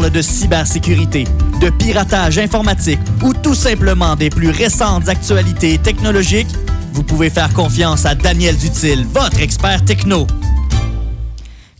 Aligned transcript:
parle 0.00 0.12
de 0.12 0.22
cybersécurité, 0.22 1.24
de 1.60 1.68
piratage 1.68 2.38
informatique 2.38 3.00
ou 3.22 3.34
tout 3.34 3.54
simplement 3.54 4.16
des 4.16 4.30
plus 4.30 4.50
récentes 4.50 5.08
actualités 5.08 5.78
technologiques, 5.78 6.48
vous 6.92 7.02
pouvez 7.02 7.28
faire 7.28 7.52
confiance 7.52 8.06
à 8.06 8.14
Daniel 8.14 8.56
Dutil, 8.56 9.04
votre 9.12 9.40
expert 9.40 9.84
techno. 9.84 10.26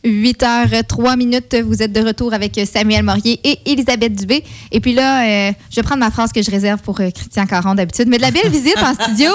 8h03 0.04 1.16
minutes, 1.16 1.56
vous 1.64 1.82
êtes 1.82 1.92
de 1.92 2.00
retour 2.00 2.32
avec 2.34 2.60
Samuel 2.70 3.04
Morier 3.04 3.40
et 3.44 3.58
Elisabeth 3.66 4.14
Dubé. 4.14 4.44
Et 4.70 4.80
puis 4.80 4.94
là, 4.94 5.24
euh, 5.24 5.52
je 5.70 5.76
vais 5.76 5.82
prendre 5.82 6.00
ma 6.00 6.10
phrase 6.10 6.32
que 6.32 6.42
je 6.42 6.50
réserve 6.50 6.80
pour 6.80 7.00
euh, 7.00 7.10
Christian 7.10 7.46
Caron 7.46 7.74
d'habitude. 7.74 8.08
Mais 8.08 8.16
de 8.16 8.22
la 8.22 8.30
belle 8.30 8.50
visite 8.50 8.78
en 8.82 8.94
studio. 8.94 9.30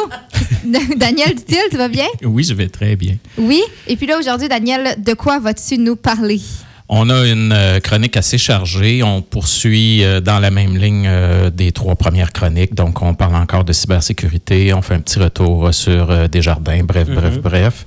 Daniel 0.97 1.35
Dutil, 1.35 1.57
tu 1.69 1.77
vas 1.77 1.87
bien? 1.87 2.07
Oui, 2.23 2.43
je 2.43 2.53
vais 2.53 2.67
très 2.67 2.95
bien. 2.95 3.15
Oui. 3.37 3.61
Et 3.87 3.95
puis 3.95 4.07
là, 4.07 4.17
aujourd'hui, 4.17 4.47
Daniel, 4.47 5.01
de 5.03 5.13
quoi 5.13 5.39
vas-tu 5.39 5.77
nous 5.77 5.95
parler? 5.95 6.41
On 6.87 7.09
a 7.09 7.25
une 7.25 7.51
euh, 7.51 7.79
chronique 7.79 8.15
assez 8.15 8.37
chargée. 8.37 9.01
On 9.01 9.23
poursuit 9.23 10.03
euh, 10.03 10.21
dans 10.21 10.37
la 10.37 10.51
même 10.51 10.77
ligne 10.77 11.07
euh, 11.07 11.49
des 11.49 11.71
trois 11.71 11.95
premières 11.95 12.31
chroniques. 12.31 12.75
Donc, 12.75 13.01
on 13.01 13.15
parle 13.15 13.35
encore 13.35 13.63
de 13.63 13.73
cybersécurité. 13.73 14.71
On 14.71 14.83
fait 14.83 14.93
un 14.93 14.99
petit 14.99 15.17
retour 15.17 15.73
sur 15.73 16.29
Desjardins. 16.29 16.83
Bref, 16.83 17.07
bref, 17.09 17.39
bref. 17.39 17.85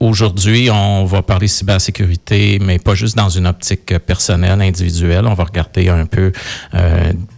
Aujourd'hui, 0.00 0.70
on 0.70 1.04
va 1.04 1.20
parler 1.20 1.48
cybersécurité, 1.48 2.58
mais 2.62 2.78
pas 2.78 2.94
juste 2.94 3.16
dans 3.16 3.28
une 3.28 3.46
optique 3.46 3.98
personnelle, 3.98 4.60
individuelle. 4.62 5.26
On 5.26 5.34
va 5.34 5.44
regarder 5.44 5.88
un 5.88 6.06
peu 6.06 6.32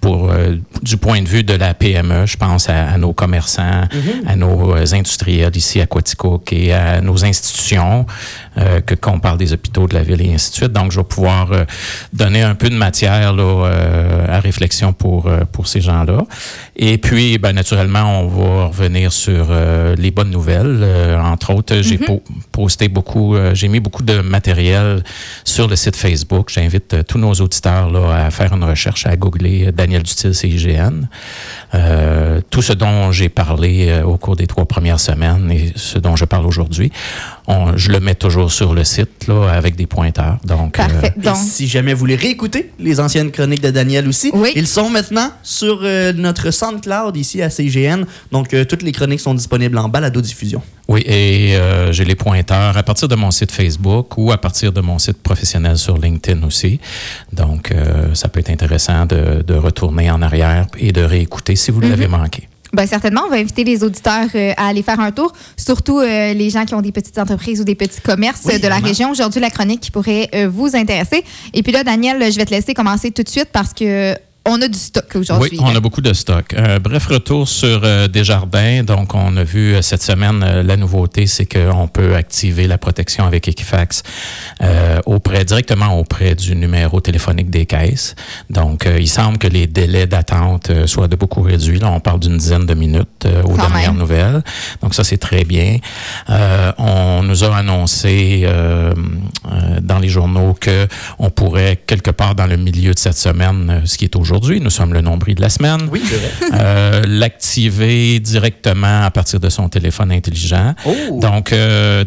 pour 0.01 0.31
du 0.83 0.97
point 0.97 1.23
de 1.23 1.29
vue 1.29 1.43
de 1.43 1.55
la 1.55 1.75
PME. 1.75 2.27
Je 2.27 2.37
pense 2.37 2.69
à, 2.69 2.97
nos 2.99 3.13
commerçants, 3.13 3.83
mm-hmm. 3.83 4.29
à 4.29 4.37
nos 4.37 4.95
industriels 4.95 5.57
ici 5.57 5.81
à 5.81 5.87
Quaticook 5.87 6.53
et 6.53 6.73
à 6.73 7.01
nos 7.01 7.25
institutions, 7.25 8.07
que 8.55 8.95
qu'on 8.95 9.19
parle 9.19 9.39
des 9.39 9.53
hôpitaux 9.53 9.87
de 9.87 9.96
la 9.97 10.03
ville 10.03 10.23
et 10.23 10.35
ainsi 10.35 10.51
de 10.51 10.57
suite. 10.57 10.73
Donc, 10.73 10.93
je 10.93 11.01
vais 11.01 11.05
pouvoir 11.05 11.53
euh, 11.53 11.65
donner 12.13 12.43
un 12.43 12.55
peu 12.55 12.69
de 12.69 12.77
matière 12.77 13.33
là, 13.33 13.43
euh, 13.43 14.27
à 14.29 14.41
réflexion 14.41 14.93
pour, 14.93 15.27
euh, 15.27 15.41
pour 15.51 15.67
ces 15.67 15.81
gens-là. 15.81 16.25
Et 16.77 16.99
puis, 16.99 17.39
ben, 17.39 17.53
naturellement, 17.53 18.21
on 18.21 18.29
va 18.29 18.67
revenir 18.67 19.13
sur 19.13 19.47
les 19.97 20.11
bonnes 20.11 20.31
nouvelles. 20.31 20.85
entre 21.23 21.55
autres, 21.55 21.81
j'ai 21.81 21.97
mm-hmm. 21.97 22.21
posté 22.53 22.89
beaucoup, 22.89 23.35
j'ai 23.55 23.69
mis 23.69 23.81
beaucoup 23.81 24.03
de 24.03 24.21
matériel 24.21 25.03
sur 25.45 25.69
le 25.69 25.77
site 25.77 25.97
Facebook. 25.97 26.51
J'invite 26.53 27.07
tous 27.07 27.19
nos 27.19 27.33
auditeurs 27.33 27.91
là, 27.91 28.27
à 28.27 28.31
faire 28.31 28.53
une 28.53 28.65
recherche, 28.65 29.07
à 29.07 29.17
googler 29.17 29.73
Daniel 29.73 30.03
Dutil 30.03 30.35
CIGN. 30.35 31.09
tout 32.51 32.63
ce 32.63 32.75
dont 32.75 33.11
j'ai 33.11 33.31
parlé 33.31 34.03
au 34.05 34.19
cours 34.19 34.37
des 34.37 34.47
trois 34.47 34.67
premières 34.67 35.01
semaines 35.01 35.51
et 35.51 35.73
ce 35.77 35.99
dont 35.99 36.15
je 36.15 36.27
parle 36.27 36.45
aujourd'hui, 36.45 36.93
je 37.77 37.91
le 37.91 38.01
mets 38.01 38.15
toujours 38.15 38.51
sur 38.51 38.75
le 38.75 38.85
site 38.85 39.27
là, 39.29 39.51
avec 39.51 39.77
des 39.77 39.87
pointeurs. 39.87 40.39
Donc, 40.45 40.79
euh, 40.79 40.85
si 41.35 41.69
jamais 41.69 41.93
vous 41.93 42.01
voulez 42.01 42.17
réécouter 42.17 42.73
les 42.79 42.99
anciennes 43.01 43.31
chroniques 43.31 43.63
de 43.63 43.71
Daniel 43.71 44.09
aussi, 44.09 44.33
ils 44.55 44.67
sont 44.67 44.91
maintenant 44.91 45.31
sur 45.43 45.81
euh, 45.83 46.13
notre 46.13 46.51
SoundCloud 46.51 47.17
ici 47.17 47.43
à 47.43 47.51
CGN. 47.51 48.05
Donc, 48.33 48.53
euh, 48.53 48.65
toutes 48.65 48.83
les 48.83 48.93
chroniques 48.93 49.21
sont 49.21 49.35
disponibles 49.35 49.79
en 49.79 49.89
balado-diffusion. 49.89 50.61
Oui, 50.89 51.03
et 51.05 51.59
j'ai 51.91 52.05
les 52.05 52.15
pointeurs 52.15 52.77
à 52.77 52.83
partir 52.85 53.09
de 53.09 53.17
mon 53.17 53.33
site 53.33 53.51
Facebook 53.51 54.17
ou 54.19 54.31
à 54.31 54.39
partir 54.39 54.73
de 54.73 54.81
mon 54.81 55.01
site 55.01 55.21
professionnel 55.21 55.79
sur 55.79 55.99
LinkedIn 55.99 56.45
aussi. 56.45 56.79
Donc, 57.33 57.75
ça 58.15 58.29
peut 58.29 58.39
être 58.39 58.51
intéressant 58.51 59.05
de, 59.05 59.55
retourner 59.55 60.13
en 60.13 60.23
arrière 60.23 60.67
et 60.79 60.93
de 60.93 61.03
réécouter 61.03 61.57
si 61.57 61.73
vous 61.73 61.81
mm-hmm. 61.81 61.89
l'avez 61.89 62.07
manqué. 62.07 62.49
Bien, 62.77 62.87
certainement, 62.87 63.23
on 63.25 63.31
va 63.31 63.37
inviter 63.37 63.65
les 63.65 63.83
auditeurs 63.83 64.29
euh, 64.35 64.53
à 64.59 64.67
aller 64.67 64.83
faire 64.83 65.01
un 65.01 65.11
tour, 65.11 65.33
surtout 65.57 65.99
euh, 65.99 66.35
les 66.35 66.51
gens 66.51 66.67
qui 66.67 66.75
ont 66.75 66.83
des 66.83 66.93
petites 66.93 67.17
entreprises 67.17 67.59
ou 67.59 67.65
des 67.65 67.75
petits 67.75 68.03
commerces 68.03 68.45
de 68.45 68.69
la 68.69 68.77
région. 68.77 69.11
Aujourd'hui, 69.11 69.41
la 69.41 69.49
chronique 69.49 69.81
qui 69.81 69.91
pourrait 69.91 70.29
euh, 70.35 70.47
vous 70.47 70.77
intéresser. 70.77 71.25
Et 71.55 71.63
puis 71.63 71.73
là, 71.73 71.85
Daniel, 71.85 72.31
je 72.31 72.37
vais 72.37 72.45
te 72.45 72.51
laisser 72.51 72.75
commencer 72.75 73.13
tout 73.13 73.23
de 73.23 73.31
suite 73.31 73.49
parce 73.51 73.73
que 73.73 74.15
on 74.47 74.63
a 74.63 74.69
du 74.69 74.79
stock 74.79 75.07
aujourd'hui. 75.17 75.51
Oui, 75.53 75.59
on 75.61 75.75
a 75.75 75.81
beaucoup 75.81 76.01
de 76.01 76.13
stock. 76.13 76.55
Euh, 76.55 76.79
bref, 76.79 77.07
retour 77.07 77.49
sur 77.49 77.81
euh, 77.83 78.09
Desjardins. 78.09 78.85
Donc, 78.85 79.15
on 79.15 79.37
a 79.37 79.45
vu 79.45 79.75
euh, 79.75 79.83
cette 79.83 80.03
semaine, 80.03 80.39
la 80.63 80.77
nouveauté, 80.77 81.27
c'est 81.27 81.47
qu'on 81.47 81.89
peut 81.89 82.15
activer 82.15 82.67
la 82.67 82.79
protection 82.79 83.27
avec 83.27 83.49
Equifax 83.49 84.03
auprès, 85.05 85.45
directement 85.45 85.99
auprès 85.99 86.35
du 86.35 86.55
numéro 86.55 87.01
téléphonique 87.01 87.51
des 87.51 87.67
caisses. 87.67 88.15
Donc, 88.51 88.89
il 88.99 89.09
semble 89.09 89.39
que 89.39 89.49
les 89.49 89.67
délais 89.67 90.07
d'attente 90.07 90.87
soient 90.87 91.09
de 91.09 91.17
beaucoup 91.17 91.43
réduits. 91.43 91.79
Là, 91.79 91.91
on 91.91 92.01
parle 92.01 92.21
d'une 92.21 92.39
dizaine 92.39 92.67
de 92.67 92.75
minutes 92.75 93.27
aux 93.45 93.57
dernières 93.57 93.95
nouvelles. 93.95 94.43
Donc, 94.83 94.95
ça, 94.95 95.05
c'est 95.05 95.19
très 95.19 95.45
bien. 95.45 95.79
on 96.79 97.23
nous 97.23 97.45
a 97.45 97.57
annoncé 97.57 98.49
dans 99.83 99.99
les 99.99 100.09
journaux 100.09 100.57
que 100.59 100.87
on 101.19 101.31
pourrait, 101.31 101.79
quelque 101.87 102.11
part 102.11 102.35
dans 102.35 102.47
le 102.47 102.57
milieu 102.57 102.95
de 102.95 102.99
cette 102.99 103.19
semaine, 103.19 103.83
ce 103.85 103.97
qui 103.97 104.05
est 104.05 104.17
aujourd'hui, 104.17 104.36
aujourd'hui. 104.37 104.61
Nous 104.61 104.71
sommes 104.71 104.93
le 104.93 105.01
nombril 105.01 105.35
de 105.35 105.41
la 105.41 105.49
semaine. 105.49 105.89
Oui, 105.91 106.03
euh, 106.53 107.03
L'activer 107.07 108.21
directement 108.21 109.03
à 109.05 109.11
partir 109.11 109.41
de 109.41 109.49
son 109.49 109.69
téléphone 109.69 110.13
intelligent. 110.13 110.75
Oh. 110.85 111.19
Donc, 111.21 111.53
euh, 111.53 112.05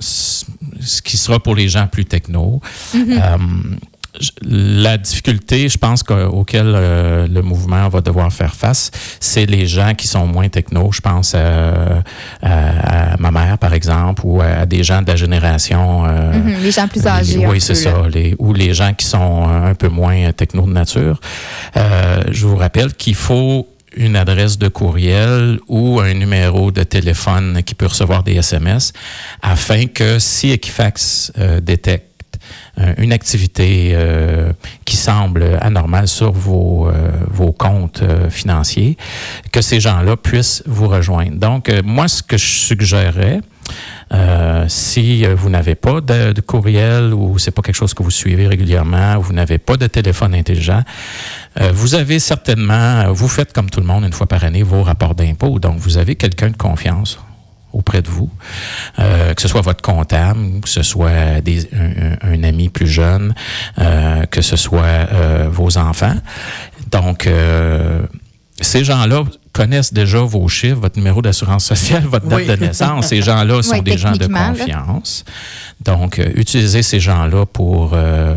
ce 0.00 1.02
qui 1.02 1.16
sera 1.16 1.40
pour 1.40 1.54
les 1.54 1.68
gens 1.68 1.86
plus 1.86 2.06
techno. 2.06 2.60
Mm-hmm. 2.94 3.20
Euh, 3.22 3.36
la 4.42 4.98
difficulté, 4.98 5.68
je 5.68 5.78
pense, 5.78 6.02
auquel 6.30 6.72
euh, 6.74 7.26
le 7.28 7.42
mouvement 7.42 7.88
va 7.88 8.00
devoir 8.00 8.32
faire 8.32 8.54
face, 8.54 8.90
c'est 9.20 9.46
les 9.46 9.66
gens 9.66 9.94
qui 9.94 10.06
sont 10.06 10.26
moins 10.26 10.48
techno. 10.48 10.90
Je 10.92 11.00
pense 11.00 11.34
à, 11.34 12.02
ma 13.18 13.30
mère, 13.30 13.58
par 13.58 13.74
exemple, 13.74 14.22
ou 14.24 14.40
à, 14.40 14.66
des 14.66 14.82
gens 14.82 15.02
de 15.02 15.08
la 15.08 15.16
génération. 15.16 16.04
Euh, 16.06 16.32
mm-hmm. 16.32 16.62
les 16.62 16.70
gens 16.70 16.88
plus 16.88 17.06
âgés. 17.06 17.46
oui, 17.46 17.60
c'est 17.60 17.74
ça. 17.74 18.02
ou 18.38 18.52
les 18.52 18.74
gens 18.74 18.92
qui 18.94 19.06
sont 19.06 19.44
un 19.48 19.74
peu 19.74 19.88
moins 19.88 20.32
techno 20.32 20.66
de 20.66 20.72
nature. 20.72 21.20
Euh, 21.76 22.22
je 22.30 22.46
vous 22.46 22.56
rappelle 22.56 22.94
qu'il 22.94 23.14
faut 23.14 23.68
une 23.96 24.16
adresse 24.16 24.58
de 24.58 24.68
courriel 24.68 25.58
ou 25.66 25.98
un 26.00 26.14
numéro 26.14 26.70
de 26.70 26.82
téléphone 26.82 27.62
qui 27.64 27.74
peut 27.74 27.86
recevoir 27.86 28.22
des 28.22 28.34
SMS 28.34 28.92
afin 29.42 29.86
que 29.86 30.18
si 30.18 30.50
Equifax 30.50 31.32
détecte 31.62 32.07
une 32.98 33.12
activité 33.12 33.92
euh, 33.92 34.52
qui 34.84 34.96
semble 34.96 35.58
anormale 35.60 36.08
sur 36.08 36.32
vos, 36.32 36.88
euh, 36.88 37.10
vos 37.28 37.52
comptes 37.52 38.02
financiers, 38.30 38.96
que 39.52 39.60
ces 39.60 39.80
gens-là 39.80 40.16
puissent 40.16 40.62
vous 40.66 40.88
rejoindre. 40.88 41.36
Donc, 41.38 41.72
moi, 41.84 42.08
ce 42.08 42.22
que 42.22 42.36
je 42.36 42.46
suggérerais, 42.46 43.40
si 44.68 45.26
vous 45.26 45.50
n'avez 45.50 45.74
pas 45.74 46.00
de, 46.00 46.40
courriel 46.40 47.12
ou 47.12 47.38
c'est 47.38 47.50
pas 47.50 47.62
quelque 47.62 47.76
chose 47.76 47.92
que 47.92 48.02
vous 48.02 48.10
suivez 48.10 48.46
régulièrement, 48.46 49.16
ou 49.16 49.22
vous 49.22 49.32
n'avez 49.34 49.58
pas 49.58 49.76
de 49.76 49.86
téléphone 49.86 50.34
intelligent, 50.34 50.82
vous 51.72 51.94
avez 51.94 52.18
certainement, 52.18 53.12
vous 53.12 53.28
faites 53.28 53.52
comme 53.52 53.68
tout 53.68 53.80
le 53.80 53.86
monde 53.86 54.04
une 54.04 54.12
fois 54.12 54.26
par 54.26 54.44
année 54.44 54.62
vos 54.62 54.82
rapports 54.82 55.14
d'impôts, 55.14 55.58
donc 55.58 55.78
vous 55.78 55.98
avez 55.98 56.16
quelqu'un 56.16 56.48
de 56.50 56.56
confiance 56.56 57.18
auprès 57.72 58.02
de 58.02 58.08
vous, 58.08 58.30
euh, 58.98 59.34
que 59.34 59.42
ce 59.42 59.48
soit 59.48 59.60
votre 59.60 59.82
comptable, 59.82 60.60
que 60.60 60.68
ce 60.68 60.82
soit 60.82 61.40
des, 61.40 61.68
plus 62.78 62.86
jeune, 62.86 63.34
euh, 63.80 64.24
que 64.26 64.40
ce 64.40 64.56
soit 64.56 64.82
euh, 64.82 65.48
vos 65.50 65.78
enfants. 65.78 66.14
Donc, 66.92 67.28
ces 68.60 68.84
gens-là 68.84 69.24
connaissent 69.52 69.92
déjà 69.92 70.20
vos 70.20 70.48
chiffres, 70.48 70.80
votre 70.80 70.96
numéro 70.96 71.20
d'assurance 71.20 71.64
sociale, 71.64 72.04
votre 72.04 72.26
date 72.26 72.46
de 72.46 72.66
naissance. 72.66 73.08
Ces 73.08 73.20
gens-là 73.20 73.62
sont 73.70 73.82
des 73.82 73.98
gens 73.98 74.12
de 74.12 74.26
confiance. 74.26 75.24
Donc, 75.84 76.18
utilisez 76.34 76.82
ces 76.82 77.00
gens-là 77.00 77.44
pour 77.46 77.88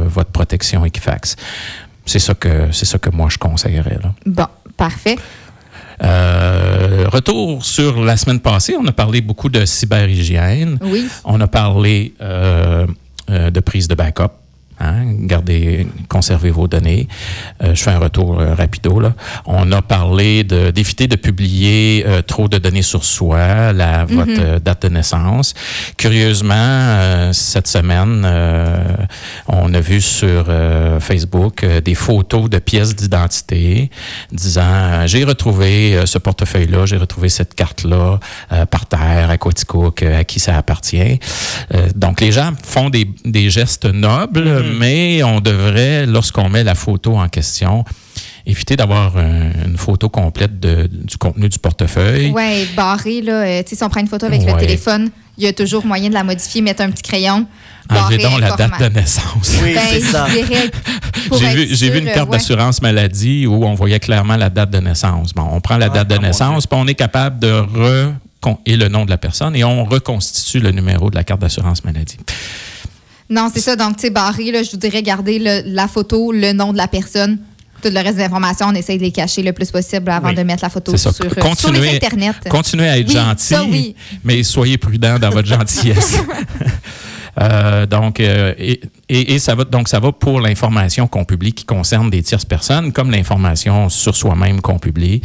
votre 0.07 0.31
protection 0.31 0.83
Equifax. 0.83 1.35
C'est 2.05 2.19
ça 2.19 2.33
que 2.33 2.71
c'est 2.71 2.85
ça 2.85 2.97
que 2.97 3.09
moi 3.09 3.29
je 3.29 3.37
conseillerais. 3.37 3.99
Là. 4.03 4.13
Bon, 4.25 4.47
parfait. 4.75 5.17
Euh, 6.03 7.05
retour 7.11 7.63
sur 7.63 8.03
la 8.03 8.17
semaine 8.17 8.39
passée, 8.39 8.75
on 8.79 8.85
a 8.87 8.91
parlé 8.91 9.21
beaucoup 9.21 9.49
de 9.49 9.65
cyberhygiène. 9.65 10.79
Oui. 10.81 11.07
On 11.25 11.39
a 11.41 11.47
parlé 11.47 12.13
euh, 12.21 12.31
euh, 12.31 12.87
de 13.31 13.61
prise 13.61 13.87
de 13.87 13.95
backup. 13.95 14.40
Hein, 14.81 15.13
gardez, 15.19 15.85
conservez 16.07 16.49
vos 16.49 16.67
données. 16.67 17.07
Euh, 17.63 17.75
je 17.75 17.83
fais 17.83 17.91
un 17.91 17.99
retour 17.99 18.39
euh, 18.39 18.55
rapido. 18.55 18.99
Là. 18.99 19.13
On 19.45 19.71
a 19.71 19.83
parlé 19.83 20.43
d'éviter 20.43 21.07
de, 21.07 21.15
publier 21.15 22.03
euh, 22.07 22.23
trop 22.23 22.47
de 22.47 22.57
données 22.57 22.81
sur 22.81 23.05
soi, 23.05 23.73
la, 23.73 24.05
mm-hmm. 24.05 24.13
votre 24.13 24.59
date 24.59 24.81
de 24.83 24.89
naissance. 24.89 25.53
Curieusement, 25.97 27.31
cette 27.31 27.67
semaine, 27.67 28.27
on 29.47 29.73
a 29.73 29.79
vu 29.79 30.01
sur 30.01 30.45
Facebook 30.99 31.65
des 31.65 31.95
photos 31.95 32.49
de 32.49 32.57
pièces 32.57 32.95
d'identité 32.95 33.89
disant 34.31 35.05
j'ai 35.05 35.23
retrouvé 35.23 36.01
ce 36.05 36.17
portefeuille-là, 36.17 36.85
j'ai 36.85 36.97
retrouvé 36.97 37.29
cette 37.29 37.53
carte-là 37.53 38.19
par 38.69 38.85
terre 38.87 39.29
à 39.29 39.37
Quaticook, 39.37 40.03
à 40.03 40.23
qui 40.23 40.39
ça 40.39 40.57
appartient. 40.57 41.19
donc 41.95 42.21
les 42.21 42.31
gens 42.31 42.51
font 42.63 42.89
des, 42.89 43.07
des 43.25 43.49
gestes 43.49 43.85
nobles. 43.85 44.47
Mm-hmm. 44.47 44.70
Mm. 44.71 44.77
mais 44.77 45.23
on 45.23 45.39
devrait, 45.39 46.05
lorsqu'on 46.05 46.49
met 46.49 46.63
la 46.63 46.75
photo 46.75 47.17
en 47.17 47.27
question, 47.29 47.83
éviter 48.45 48.75
d'avoir 48.75 49.17
un- 49.17 49.51
une 49.67 49.77
photo 49.77 50.09
complète 50.09 50.59
de- 50.59 50.87
du 50.91 51.17
contenu 51.17 51.47
du 51.49 51.59
portefeuille. 51.59 52.31
Ouais, 52.31 52.65
barré, 52.75 53.21
là. 53.21 53.33
euh, 53.43 53.63
tu 53.63 53.69
sais, 53.71 53.75
si 53.75 53.83
on 53.83 53.89
prend 53.89 54.01
une 54.01 54.07
photo 54.07 54.25
avec 54.25 54.43
le 54.43 54.57
téléphone, 54.57 55.09
il 55.37 55.43
y 55.43 55.47
a 55.47 55.53
toujours 55.53 55.85
moyen 55.85 56.09
de 56.09 56.13
la 56.15 56.23
modifier, 56.23 56.61
mettre 56.61 56.81
un 56.83 56.89
petit 56.91 57.03
crayon. 57.03 57.45
Enlevez 57.89 58.17
barrer 58.17 58.17
donc 58.19 58.39
la 58.39 58.55
date 58.55 58.79
de 58.79 58.87
naissance. 58.99 59.57
Oui, 59.63 59.73
Ben, 59.73 59.81
c'est 59.89 59.99
ça. 60.01 60.25
J'ai 61.39 61.89
vu, 61.89 61.99
une 61.99 62.05
carte 62.05 62.29
ouais. 62.29 62.37
d'assurance 62.37 62.81
maladie 62.81 63.45
où 63.47 63.65
on 63.65 63.73
voyait 63.73 63.99
clairement 63.99 64.35
la 64.37 64.49
date 64.49 64.69
de 64.71 64.79
naissance. 64.79 65.33
Bon, 65.33 65.47
on 65.51 65.59
prend 65.61 65.77
la 65.77 65.87
Ah, 65.87 65.89
date 65.89 66.07
de 66.09 66.15
ah, 66.15 66.19
naissance, 66.21 66.67
puis 66.67 66.79
on 66.81 66.87
est 66.87 66.95
capable 66.95 67.39
de 67.39 67.51
re 67.51 68.13
et 68.65 68.75
le 68.75 68.87
nom 68.87 69.05
de 69.05 69.09
la 69.11 69.17
personne 69.17 69.55
et 69.55 69.63
on 69.63 69.85
reconstitue 69.85 70.59
le 70.59 70.71
numéro 70.71 71.09
de 71.11 71.15
la 71.15 71.23
carte 71.23 71.41
d'assurance 71.41 71.83
maladie. 71.83 72.17
Non, 73.31 73.49
c'est 73.53 73.61
ça. 73.61 73.75
Donc, 73.75 73.95
tu 73.95 74.01
sais, 74.01 74.09
barré, 74.11 74.51
là, 74.51 74.61
je 74.61 74.71
voudrais 74.71 75.01
garder 75.01 75.39
le- 75.39 75.61
la 75.73 75.87
photo, 75.87 76.31
le 76.31 76.51
nom 76.53 76.71
de 76.73 76.77
la 76.77 76.87
personne. 76.87 77.39
Tout 77.81 77.89
le 77.89 77.99
reste 77.99 78.17
des 78.17 78.23
informations, 78.25 78.67
on 78.69 78.75
essaye 78.75 78.97
de 78.99 79.03
les 79.03 79.11
cacher 79.11 79.41
le 79.41 79.53
plus 79.53 79.71
possible 79.71 80.11
avant 80.11 80.27
Oui. 80.29 80.35
de 80.35 80.43
mettre 80.43 80.63
la 80.63 80.69
photo 80.69 80.91
C'est 80.91 80.97
ça. 80.99 81.11
sur, 81.13 81.25
euh, 81.25 81.29
sur 81.29 81.41
Continuez- 81.41 81.79
les 81.89 81.95
Internet. 81.95 82.35
Continuez 82.49 82.87
à 82.87 82.99
être 82.99 83.07
Oui, 83.07 83.15
gentil, 83.15 83.43
ça, 83.47 83.63
oui. 83.63 83.95
mais 84.23 84.43
soyez 84.43 84.77
prudent 84.77 85.17
dans 85.17 85.31
votre 85.31 85.47
gentillesse. 85.57 86.19
Euh, 87.39 87.85
donc, 87.85 88.19
euh, 88.19 88.53
et, 88.57 88.81
et- 89.07 89.33
et 89.33 89.39
ça 89.39 89.55
va 89.55 89.63
donc 89.63 89.87
ça 89.87 89.99
va 90.01 90.11
pour 90.11 90.41
l'information 90.41 91.07
qu'on 91.07 91.23
publie 91.23 91.53
qui 91.53 91.63
concerne 91.63 92.09
des 92.09 92.21
tierces 92.21 92.43
personnes, 92.45 92.91
comme 92.91 93.09
l'information 93.09 93.87
sur 93.87 94.13
soi-même 94.15 94.59
qu'on 94.59 94.77
publie. 94.77 95.21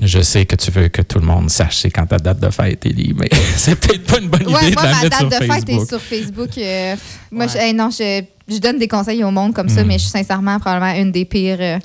Je 0.00 0.20
sais 0.20 0.44
que 0.46 0.56
tu 0.56 0.70
veux 0.70 0.88
que 0.88 1.02
tout 1.02 1.18
le 1.18 1.26
monde 1.26 1.50
sache 1.50 1.78
c'est 1.78 1.90
quand 1.90 2.06
ta 2.06 2.18
date 2.18 2.40
de 2.40 2.50
fête 2.50 2.84
est 2.86 2.90
liée, 2.90 3.14
mais 3.18 3.28
c'est 3.56 3.78
peut-être 3.78 4.04
pas 4.04 4.18
une 4.18 4.28
bonne 4.28 4.46
Ouais, 4.46 4.68
idée 4.68 4.74
moi, 4.74 4.82
de 4.82 4.88
la 4.88 4.94
ma 4.94 5.02
mettre 5.02 5.10
date 5.10 5.18
sur 5.18 5.28
de 5.40 5.52
fête 5.52 5.68
est 5.68 5.88
sur 5.88 6.00
Facebook. 6.00 6.50
euh, 6.58 6.96
moi, 7.30 7.46
Ouais. 7.46 7.52
je, 7.52 7.58
hey, 7.58 7.74
non, 7.74 7.90
je, 7.90 8.22
je 8.48 8.58
donne 8.58 8.78
des 8.78 8.88
conseils 8.88 9.22
au 9.24 9.30
monde 9.30 9.54
comme 9.54 9.68
ça, 9.68 9.82
Mm. 9.84 9.86
mais 9.86 9.94
je 9.94 10.02
suis 10.04 10.10
sincèrement 10.10 10.58
probablement 10.58 10.94
une 11.00 11.12
des 11.12 11.24
pires, 11.24 11.56
euh, 11.60 11.78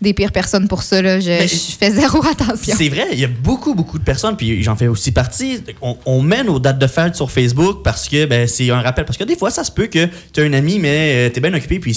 des 0.00 0.14
pires 0.14 0.32
personnes 0.32 0.66
pour 0.66 0.82
ça. 0.82 1.00
Là. 1.00 1.20
Je, 1.20 1.46
fais 1.78 1.90
zéro 1.92 2.24
attention. 2.26 2.74
C'est 2.76 2.88
vrai, 2.88 3.06
il 3.12 3.20
y 3.20 3.24
a 3.24 3.28
beaucoup, 3.28 3.72
beaucoup 3.74 4.00
de 4.00 4.02
personnes, 4.04 4.36
puis 4.36 4.60
j'en 4.62 4.74
fais 4.74 4.88
aussi 4.88 5.12
partie. 5.12 5.60
On, 5.80 5.96
on 6.06 6.20
met 6.22 6.42
nos 6.42 6.58
dates 6.58 6.78
de 6.80 6.88
fête 6.88 7.14
sur 7.14 7.30
Facebook 7.30 7.82
parce 7.84 8.08
que 8.08 8.24
ben, 8.26 8.48
c'est 8.48 8.68
un 8.70 8.80
rappel. 8.80 9.04
Parce 9.04 9.16
que 9.16 9.22
des 9.24 9.36
fois, 9.36 9.52
ça 9.52 9.62
se 9.62 9.70
peut 9.70 9.86
que 9.86 10.08
tu 10.32 10.40
as 10.40 10.44
un 10.44 10.52
ami, 10.54 10.80
mais 10.80 11.26
tu 11.28 11.34
t'es 11.34 11.40
bien 11.40 11.54
occupé, 11.56 11.78
puis 11.78 11.96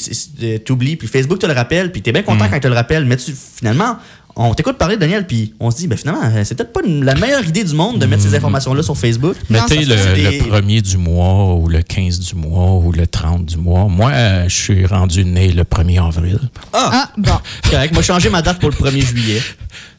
tu 0.63 0.71
oublies, 0.71 0.97
puis 0.97 1.07
Facebook 1.07 1.39
te 1.39 1.47
le 1.47 1.53
rappelle, 1.53 1.91
puis 1.91 2.03
t'es 2.03 2.11
bien 2.11 2.21
content 2.21 2.45
Mm. 2.45 2.49
quand 2.51 2.55
il 2.57 2.61
te 2.61 2.67
le 2.67 2.75
rappelle. 2.75 3.05
Mais 3.05 3.17
tu, 3.17 3.33
finalement, 3.33 3.97
on 4.37 4.53
t'écoute 4.53 4.77
parler, 4.77 4.97
Daniel, 4.97 5.25
puis 5.25 5.53
on 5.59 5.71
se 5.71 5.77
dit, 5.77 5.87
ben 5.87 5.97
finalement, 5.97 6.21
euh, 6.25 6.43
c'est 6.43 6.55
peut-être 6.55 6.73
pas 6.73 6.81
une- 6.85 7.05
la 7.05 7.15
meilleure 7.15 7.45
idée 7.45 7.63
du 7.63 7.73
monde 7.73 7.99
de 7.99 8.05
mettre 8.05 8.21
ces 8.23 8.35
informations-là 8.35 8.83
sur 8.83 8.97
Facebook. 8.97 9.35
Mettez 9.49 9.75
Non, 9.75 9.81
le, 9.93 9.97
c'est 9.97 10.15
le 10.21 10.29
des- 10.31 10.37
premier 10.39 10.81
du 10.81 10.97
mois 10.97 11.55
ou 11.55 11.67
le 11.69 11.81
15 11.81 12.19
du 12.19 12.35
mois 12.35 12.71
ou 12.79 12.91
le 12.91 13.07
30 13.07 13.45
du 13.45 13.57
mois. 13.57 13.85
Moi, 13.87 14.11
euh, 14.11 14.49
je 14.49 14.55
suis 14.55 14.85
rendu 14.85 15.23
né 15.25 15.51
le 15.51 15.63
1er 15.63 15.99
avril. 15.99 16.39
Ah, 16.73 16.89
Ah, 16.93 17.11
bon. 17.17 17.31
c'est 17.63 17.71
correct. 17.71 17.93
Moi, 17.93 18.01
j'ai 18.01 18.07
changé 18.07 18.29
ma 18.29 18.41
date 18.41 18.59
pour 18.59 18.69
le 18.69 18.75
1er 18.75 19.01
juillet. 19.01 19.41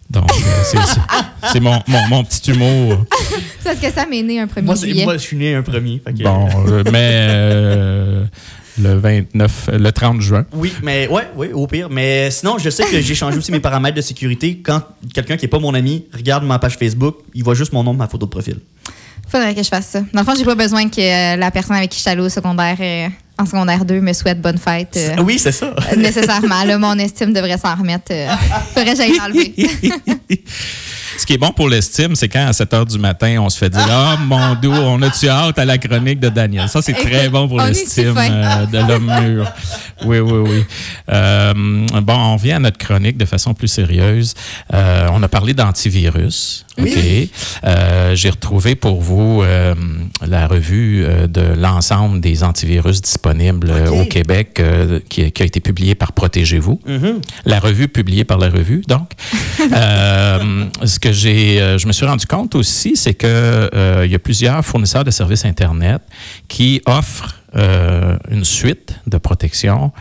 Donc, 0.08 0.30
euh, 0.30 0.80
c'est- 1.52 1.58
mon, 1.60 1.80
mon, 1.88 2.06
mon 2.08 2.22
petit 2.24 2.52
humour. 2.52 3.04
C'est 3.60 3.64
parce 3.70 3.78
que 3.80 3.90
ça 3.90 4.06
m'est 4.06 4.22
né 4.22 4.38
un 4.38 4.46
1er 4.46 4.62
Moi, 4.64 4.76
c'est- 4.76 4.86
juillet. 4.86 5.04
moi, 5.04 5.14
je 5.16 5.22
suis 5.22 5.36
né 5.36 5.54
un 5.54 5.62
premier. 5.62 6.00
fait 6.06 6.12
que- 6.12 6.22
Bon, 6.22 6.46
euh, 6.68 6.84
mais 6.92 7.10
euh, 7.12 8.24
le 8.82 8.94
29, 8.98 9.68
euh, 9.72 9.78
le 9.78 9.92
30 9.92 10.20
juin. 10.20 10.44
Oui, 10.52 10.72
mais 10.82 11.08
ouais, 11.08 11.28
oui, 11.36 11.48
au 11.52 11.66
pire. 11.66 11.88
Mais 11.90 12.30
sinon, 12.30 12.58
je 12.58 12.70
sais 12.70 12.84
que 12.84 13.00
j'ai 13.00 13.14
changé 13.14 13.38
aussi 13.38 13.50
mes 13.52 13.60
paramètres 13.60 13.96
de 13.96 14.00
sécurité. 14.02 14.60
Quand 14.64 14.82
quelqu'un 15.14 15.36
qui 15.36 15.44
est 15.46 15.48
pas 15.48 15.58
mon 15.58 15.74
ami 15.74 16.04
regarde 16.14 16.44
ma 16.44 16.58
page 16.58 16.76
Facebook, 16.76 17.16
il 17.34 17.42
voit 17.44 17.54
juste 17.54 17.72
mon 17.72 17.82
nom, 17.82 17.94
ma 17.94 18.06
photo 18.08 18.26
de 18.26 18.30
profil. 18.30 18.58
Faudrait 19.28 19.54
que 19.54 19.62
je 19.62 19.68
fasse 19.68 19.86
ça. 19.88 20.00
Dans 20.12 20.20
le 20.20 20.26
fond, 20.26 20.34
j'ai 20.38 20.44
pas 20.44 20.54
besoin 20.54 20.88
que 20.88 21.00
euh, 21.00 21.36
la 21.36 21.50
personne 21.50 21.76
avec 21.76 21.90
qui 21.90 21.96
je 21.96 22.02
suis 22.02 22.10
allée 22.10 22.20
au 22.20 22.28
secondaire, 22.28 22.76
euh, 22.78 23.08
en 23.38 23.44
secondaire 23.44 23.84
2, 23.84 24.00
me 24.00 24.12
souhaite 24.12 24.40
bonne 24.40 24.56
fête. 24.58 24.96
euh, 24.96 25.16
Oui, 25.24 25.38
c'est 25.38 25.50
ça. 25.52 25.74
euh, 25.92 25.96
nécessairement. 25.96 26.62
Là, 26.62 26.78
mon 26.78 26.96
estime 26.98 27.32
devrait 27.32 27.58
s'en 27.58 27.74
remettre. 27.74 28.12
Euh, 28.12 28.28
faudrait 28.74 28.92
que 28.92 28.96
j'aille 28.96 29.16
l'enlever. 29.18 29.52
Ce 31.18 31.24
qui 31.24 31.34
est 31.34 31.38
bon 31.38 31.50
pour 31.50 31.68
l'estime, 31.68 32.14
c'est 32.14 32.28
quand 32.28 32.46
à 32.46 32.52
7 32.52 32.74
heures 32.74 32.86
du 32.86 32.98
matin, 32.98 33.38
on 33.40 33.48
se 33.48 33.58
fait 33.58 33.70
dire 33.70 33.86
Ah, 33.88 34.16
mon 34.20 34.54
dos, 34.54 34.72
on 34.72 35.00
a-tu 35.02 35.28
hâte 35.28 35.58
à 35.58 35.64
la 35.64 35.78
chronique 35.78 36.20
de 36.20 36.28
Daniel 36.28 36.68
Ça, 36.68 36.82
c'est 36.82 36.92
très 36.92 37.28
bon 37.28 37.48
pour 37.48 37.60
l'estime 37.60 38.14
euh, 38.18 38.66
de 38.66 38.78
l'homme 38.78 39.12
mûr. 39.20 39.50
Oui, 40.04 40.18
oui, 40.18 40.38
oui. 40.48 40.64
Euh, 41.10 41.54
bon, 41.54 42.14
on 42.14 42.36
vient 42.36 42.56
à 42.56 42.60
notre 42.60 42.78
chronique 42.78 43.16
de 43.16 43.24
façon 43.24 43.54
plus 43.54 43.68
sérieuse. 43.68 44.34
Euh, 44.74 45.08
on 45.12 45.22
a 45.22 45.28
parlé 45.28 45.54
d'antivirus. 45.54 46.65
Oui. 46.78 47.30
OK. 47.32 47.64
Euh, 47.64 48.14
J'ai 48.14 48.30
retrouvé 48.30 48.74
pour 48.74 49.00
vous 49.00 49.42
euh, 49.42 49.74
la 50.26 50.46
revue 50.46 51.04
euh, 51.04 51.26
de 51.26 51.40
l'ensemble 51.40 52.20
des 52.20 52.44
antivirus 52.44 53.00
disponibles 53.00 53.70
euh, 53.70 53.88
au 53.90 54.04
Québec 54.04 54.58
euh, 54.60 55.00
qui, 55.08 55.30
qui 55.32 55.42
a 55.42 55.46
été 55.46 55.60
publiée 55.60 55.94
par 55.94 56.12
Protégez-vous. 56.12 56.80
Mhm. 56.86 57.20
La 57.44 57.60
revue 57.60 57.88
publiée 57.88 58.24
par 58.24 58.38
la 58.38 58.48
revue, 58.50 58.82
donc. 58.88 59.10
Euh, 59.72 60.66
ce 60.84 60.98
que 60.98 61.12
j'ai, 61.12 61.60
euh, 61.60 61.78
je 61.78 61.86
me 61.86 61.92
suis 61.92 62.06
rendu 62.06 62.26
compte 62.26 62.54
aussi, 62.54 62.94
c'est 62.96 63.14
que 63.14 63.26
euh, 63.26 64.02
il 64.04 64.12
y 64.12 64.14
a 64.14 64.18
plusieurs 64.18 64.64
fournisseurs 64.64 65.02
de 65.04 65.10
services 65.10 65.44
Internet 65.44 66.02
qui 66.48 66.80
offrent 66.86 67.36
euh, 67.56 68.16
une 68.30 68.44
suite 68.44 68.94
de 69.06 69.16
protection 69.18 69.92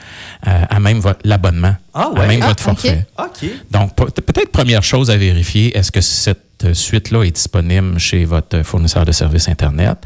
euh, 0.47 0.61
à 0.69 0.79
même 0.79 1.01
l'abonnement, 1.23 1.75
Ah 1.93 2.09
à 2.15 2.19
ouais. 2.19 2.27
même 2.27 2.39
Ah, 2.43 2.47
votre 2.49 2.67
OK. 2.69 2.79
forfait. 2.79 3.07
OK. 3.17 3.49
Donc, 3.71 3.95
pe- 3.95 4.21
peut-être 4.21 4.51
première 4.51 4.83
chose 4.83 5.09
à 5.09 5.17
vérifier, 5.17 5.75
est-ce 5.77 5.91
que 5.91 6.01
cette 6.01 6.54
suite-là 6.73 7.23
est 7.23 7.31
disponible 7.31 7.97
chez 7.99 8.25
votre 8.25 8.63
fournisseur 8.63 9.05
de 9.05 9.11
services 9.11 9.47
Internet? 9.49 9.97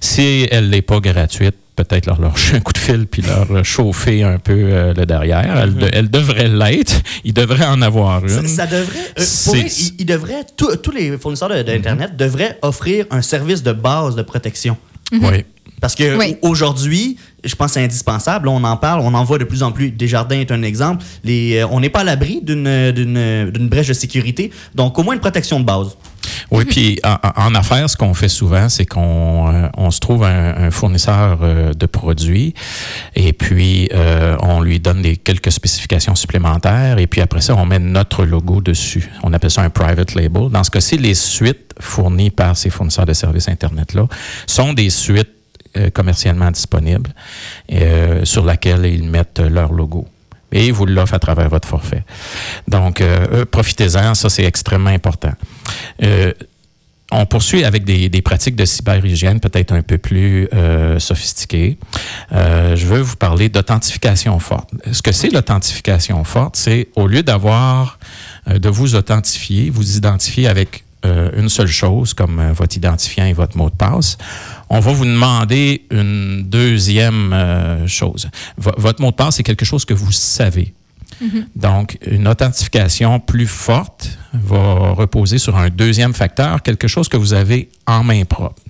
Si 0.00 0.46
elle 0.50 0.68
n'est 0.70 0.82
pas 0.82 1.00
gratuite, 1.00 1.54
peut-être 1.76 2.06
leur 2.06 2.18
lâcher 2.20 2.56
un 2.56 2.60
coup 2.60 2.72
de 2.72 2.78
fil 2.78 3.06
puis 3.06 3.22
leur 3.22 3.62
chauffer 3.64 4.22
un 4.22 4.38
peu 4.38 4.52
euh, 4.54 4.94
le 4.94 5.04
derrière. 5.04 5.58
Elle, 5.58 5.74
de- 5.74 5.90
elle 5.92 6.10
devrait 6.10 6.48
l'être. 6.48 7.02
Il 7.24 7.34
devrait 7.34 7.66
en 7.66 7.82
avoir 7.82 8.24
une. 8.26 8.48
ça 8.48 8.66
devrait. 8.66 8.98
euh, 9.18 9.24
pour 9.44 9.56
ils, 9.56 9.94
ils 9.98 10.06
devraient. 10.06 10.46
tous- 10.56 10.76
tous 10.76 10.90
les 10.92 11.18
fournisseurs 11.18 11.50
de- 11.50 11.62
d'Internet 11.62 12.16
devraient 12.16 12.58
offrir 12.62 13.04
un 13.10 13.20
service 13.20 13.62
de 13.62 13.72
base 13.72 14.16
de 14.16 14.22
protection. 14.22 14.76
Oui. 15.12 15.44
Parce 15.80 15.94
que 15.94 16.16
Oui. 16.16 16.36
au- 16.40 16.48
aujourd'hui, 16.48 17.18
je 17.46 17.54
pense 17.54 17.68
que 17.68 17.74
c'est 17.74 17.84
indispensable. 17.84 18.48
On 18.48 18.62
en 18.64 18.76
parle, 18.76 19.00
on 19.00 19.14
en 19.14 19.24
voit 19.24 19.38
de 19.38 19.44
plus 19.44 19.62
en 19.62 19.72
plus. 19.72 19.90
Desjardins 19.90 20.40
est 20.40 20.52
un 20.52 20.62
exemple. 20.62 21.04
Euh, 21.26 21.66
on 21.70 21.80
n'est 21.80 21.88
pas 21.88 22.00
à 22.00 22.04
l'abri 22.04 22.40
d'une, 22.42 22.92
d'une, 22.92 23.50
d'une 23.50 23.68
brèche 23.68 23.88
de 23.88 23.94
sécurité. 23.94 24.50
Donc, 24.74 24.98
au 24.98 25.02
moins 25.02 25.14
une 25.14 25.20
protection 25.20 25.60
de 25.60 25.64
base. 25.64 25.96
Oui, 26.50 26.64
puis 26.64 27.00
en, 27.02 27.54
affaires, 27.54 27.88
ce 27.90 27.96
qu'on 27.96 28.14
fait 28.14 28.28
souvent, 28.28 28.68
c'est 28.68 28.86
qu'on 28.86 29.52
euh, 29.52 29.68
on 29.76 29.90
se 29.90 30.00
trouve 30.00 30.24
un, 30.24 30.56
un 30.56 30.70
fournisseur 30.70 31.38
euh, 31.42 31.72
de 31.72 31.86
produits 31.86 32.54
et 33.14 33.32
puis 33.32 33.88
euh, 33.92 34.36
on 34.40 34.60
lui 34.60 34.80
donne 34.80 35.02
des, 35.02 35.16
quelques 35.16 35.52
spécifications 35.52 36.14
supplémentaires 36.14 36.98
et 36.98 37.06
puis 37.06 37.20
après 37.20 37.40
ça, 37.40 37.54
on 37.56 37.66
met 37.66 37.78
notre 37.78 38.24
logo 38.24 38.60
dessus. 38.60 39.10
On 39.22 39.32
appelle 39.32 39.50
ça 39.50 39.62
un 39.62 39.70
private 39.70 40.14
label. 40.14 40.48
Dans 40.50 40.64
ce 40.64 40.70
cas-ci, 40.70 40.98
les 40.98 41.14
suites 41.14 41.74
fournies 41.80 42.30
par 42.30 42.56
ces 42.56 42.70
fournisseurs 42.70 43.06
de 43.06 43.12
services 43.12 43.48
Internet-là 43.48 44.06
sont 44.46 44.72
des 44.72 44.90
suites 44.90 45.28
euh, 45.28 45.35
commercialement 45.90 46.50
disponibles 46.50 47.10
euh, 47.72 48.24
sur 48.24 48.44
laquelle 48.44 48.84
ils 48.86 49.08
mettent 49.08 49.40
leur 49.40 49.72
logo. 49.72 50.06
Et 50.52 50.66
ils 50.66 50.72
vous 50.72 50.86
l'offrent 50.86 51.14
à 51.14 51.18
travers 51.18 51.48
votre 51.48 51.68
forfait. 51.68 52.04
Donc, 52.68 53.00
euh, 53.00 53.26
euh, 53.32 53.44
profitez-en, 53.44 54.14
ça 54.14 54.28
c'est 54.28 54.44
extrêmement 54.44 54.90
important. 54.90 55.32
Euh, 56.02 56.32
on 57.12 57.24
poursuit 57.26 57.64
avec 57.64 57.84
des, 57.84 58.08
des 58.08 58.22
pratiques 58.22 58.56
de 58.56 58.64
cyberhygiène 58.64 59.38
peut-être 59.38 59.72
un 59.72 59.82
peu 59.82 59.98
plus 59.98 60.48
euh, 60.52 60.98
sophistiquées. 60.98 61.78
Euh, 62.32 62.74
je 62.74 62.86
veux 62.86 63.00
vous 63.00 63.16
parler 63.16 63.48
d'authentification 63.48 64.38
forte. 64.40 64.70
Ce 64.90 65.02
que 65.02 65.12
c'est 65.12 65.30
l'authentification 65.30 66.24
forte, 66.24 66.56
c'est 66.56 66.88
au 66.96 67.06
lieu 67.06 67.22
d'avoir 67.22 67.98
euh, 68.48 68.58
de 68.58 68.68
vous 68.68 68.96
authentifier, 68.96 69.70
vous 69.70 69.96
identifier 69.96 70.48
avec 70.48 70.85
euh, 71.06 71.30
une 71.40 71.48
seule 71.48 71.68
chose 71.68 72.12
comme 72.14 72.38
euh, 72.40 72.52
votre 72.52 72.76
identifiant 72.76 73.24
et 73.26 73.32
votre 73.32 73.56
mot 73.56 73.70
de 73.70 73.74
passe, 73.76 74.18
on 74.68 74.80
va 74.80 74.92
vous 74.92 75.04
demander 75.04 75.86
une 75.90 76.42
deuxième 76.44 77.32
euh, 77.32 77.86
chose. 77.86 78.28
Vo- 78.58 78.74
votre 78.76 79.00
mot 79.00 79.10
de 79.10 79.16
passe, 79.16 79.36
c'est 79.36 79.42
quelque 79.42 79.64
chose 79.64 79.84
que 79.84 79.94
vous 79.94 80.12
savez. 80.12 80.74
Donc, 81.54 81.96
une 82.06 82.28
authentification 82.28 83.20
plus 83.20 83.46
forte 83.46 84.18
va 84.34 84.90
reposer 84.90 85.38
sur 85.38 85.56
un 85.56 85.70
deuxième 85.70 86.12
facteur, 86.12 86.62
quelque 86.62 86.88
chose 86.88 87.08
que 87.08 87.16
vous 87.16 87.32
avez 87.32 87.70
en 87.86 88.02
main 88.04 88.24
propre. 88.24 88.60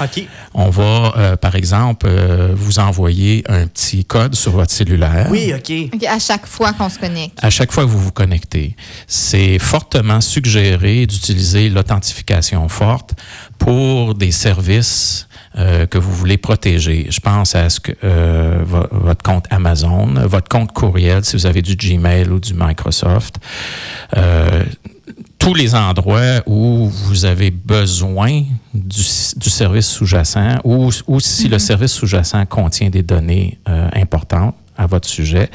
OK. 0.00 0.26
On 0.54 0.70
va, 0.70 1.12
euh, 1.16 1.36
par 1.36 1.54
exemple, 1.54 2.06
euh, 2.08 2.52
vous 2.54 2.78
envoyer 2.78 3.44
un 3.48 3.66
petit 3.66 4.04
code 4.04 4.34
sur 4.34 4.52
votre 4.52 4.70
cellulaire. 4.72 5.28
Oui, 5.30 5.52
OK. 5.54 5.72
OK, 5.94 6.04
à 6.04 6.18
chaque 6.18 6.46
fois 6.46 6.72
qu'on 6.72 6.88
se 6.88 6.98
connecte. 6.98 7.38
À 7.42 7.50
chaque 7.50 7.72
fois 7.72 7.84
que 7.84 7.88
vous 7.90 7.98
vous 8.00 8.12
connectez, 8.12 8.76
c'est 9.06 9.58
fortement 9.58 10.20
suggéré 10.20 11.06
d'utiliser 11.06 11.68
l'authentification 11.70 12.68
forte 12.68 13.12
pour 13.58 14.14
des 14.14 14.32
services 14.32 15.28
euh, 15.56 15.86
que 15.86 15.98
vous 15.98 16.12
voulez 16.12 16.36
protéger. 16.38 17.06
Je 17.10 17.20
pense 17.20 17.54
à 17.54 17.70
ce 17.70 17.78
que 17.78 17.92
euh, 18.02 18.62
vo- 18.64 18.88
votre 18.90 19.22
compte 19.22 19.46
Amazon, 19.50 20.14
votre 20.26 20.48
compte 20.48 20.72
courriel, 20.72 21.24
si 21.24 21.36
vous 21.36 21.46
avez 21.46 21.62
du 21.62 21.76
Gmail 21.76 22.28
ou 22.28 22.40
du 22.40 22.54
Microsoft. 22.54 23.36
Euh, 24.16 24.64
tous 25.38 25.54
les 25.54 25.74
endroits 25.74 26.42
où 26.46 26.88
vous 26.88 27.24
avez 27.26 27.50
besoin 27.50 28.42
du, 28.72 29.02
du 29.36 29.50
service 29.50 29.86
sous-jacent 29.86 30.58
ou, 30.64 30.90
ou 31.06 31.20
si 31.20 31.48
le 31.48 31.58
service 31.58 31.92
sous-jacent 31.92 32.46
contient 32.46 32.88
des 32.90 33.02
données 33.02 33.58
euh, 33.68 33.88
importantes, 33.94 34.54
à 34.76 34.86
votre 34.86 35.08
sujet. 35.08 35.50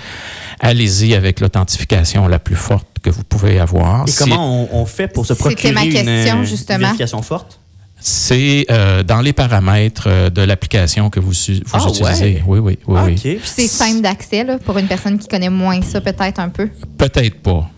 Allez-y 0.62 1.14
avec 1.14 1.40
l'authentification 1.42 2.28
la 2.28 2.40
plus 2.40 2.56
forte 2.56 2.88
que 3.04 3.10
vous 3.10 3.24
pouvez 3.24 3.60
avoir. 3.60 4.08
Et 4.08 4.12
Si- 4.12 4.18
comment 4.18 4.64
on, 4.64 4.70
on 4.82 4.86
fait 4.86 5.08
pour 5.10 5.26
se 5.26 5.34
C'était 5.34 5.50
procurer 5.50 5.74
ma 5.74 5.88
question, 5.88 6.44
justement. 6.44 6.80
vérification 6.80 7.22
forte? 7.22 7.60
C'est 8.00 8.66
euh, 8.72 9.04
dans 9.04 9.20
les 9.20 9.34
paramètres 9.34 10.06
euh, 10.08 10.30
de 10.30 10.42
l'application 10.42 11.10
que 11.10 11.20
vous, 11.20 11.32
vous 11.32 11.54
Ah, 11.74 11.86
utilisez. 11.90 12.24
ouais. 12.36 12.44
Oui, 12.48 12.60
oui, 12.60 12.78
oui. 12.88 12.96
Ah, 12.98 13.04
oui. 13.08 13.14
OK. 13.16 13.22
Puis 13.22 13.42
c'est 13.44 13.68
simple 13.68 14.00
d'accès 14.02 14.46
là, 14.46 14.58
pour 14.58 14.78
une 14.78 14.88
personne 14.88 15.18
qui 15.20 15.28
connaît 15.28 15.50
moins 15.50 15.82
ça, 15.82 16.00
peut-être 16.00 16.40
un 16.40 16.48
peu. 16.48 16.70
Peut-être 16.98 17.42
pas. 17.42 17.70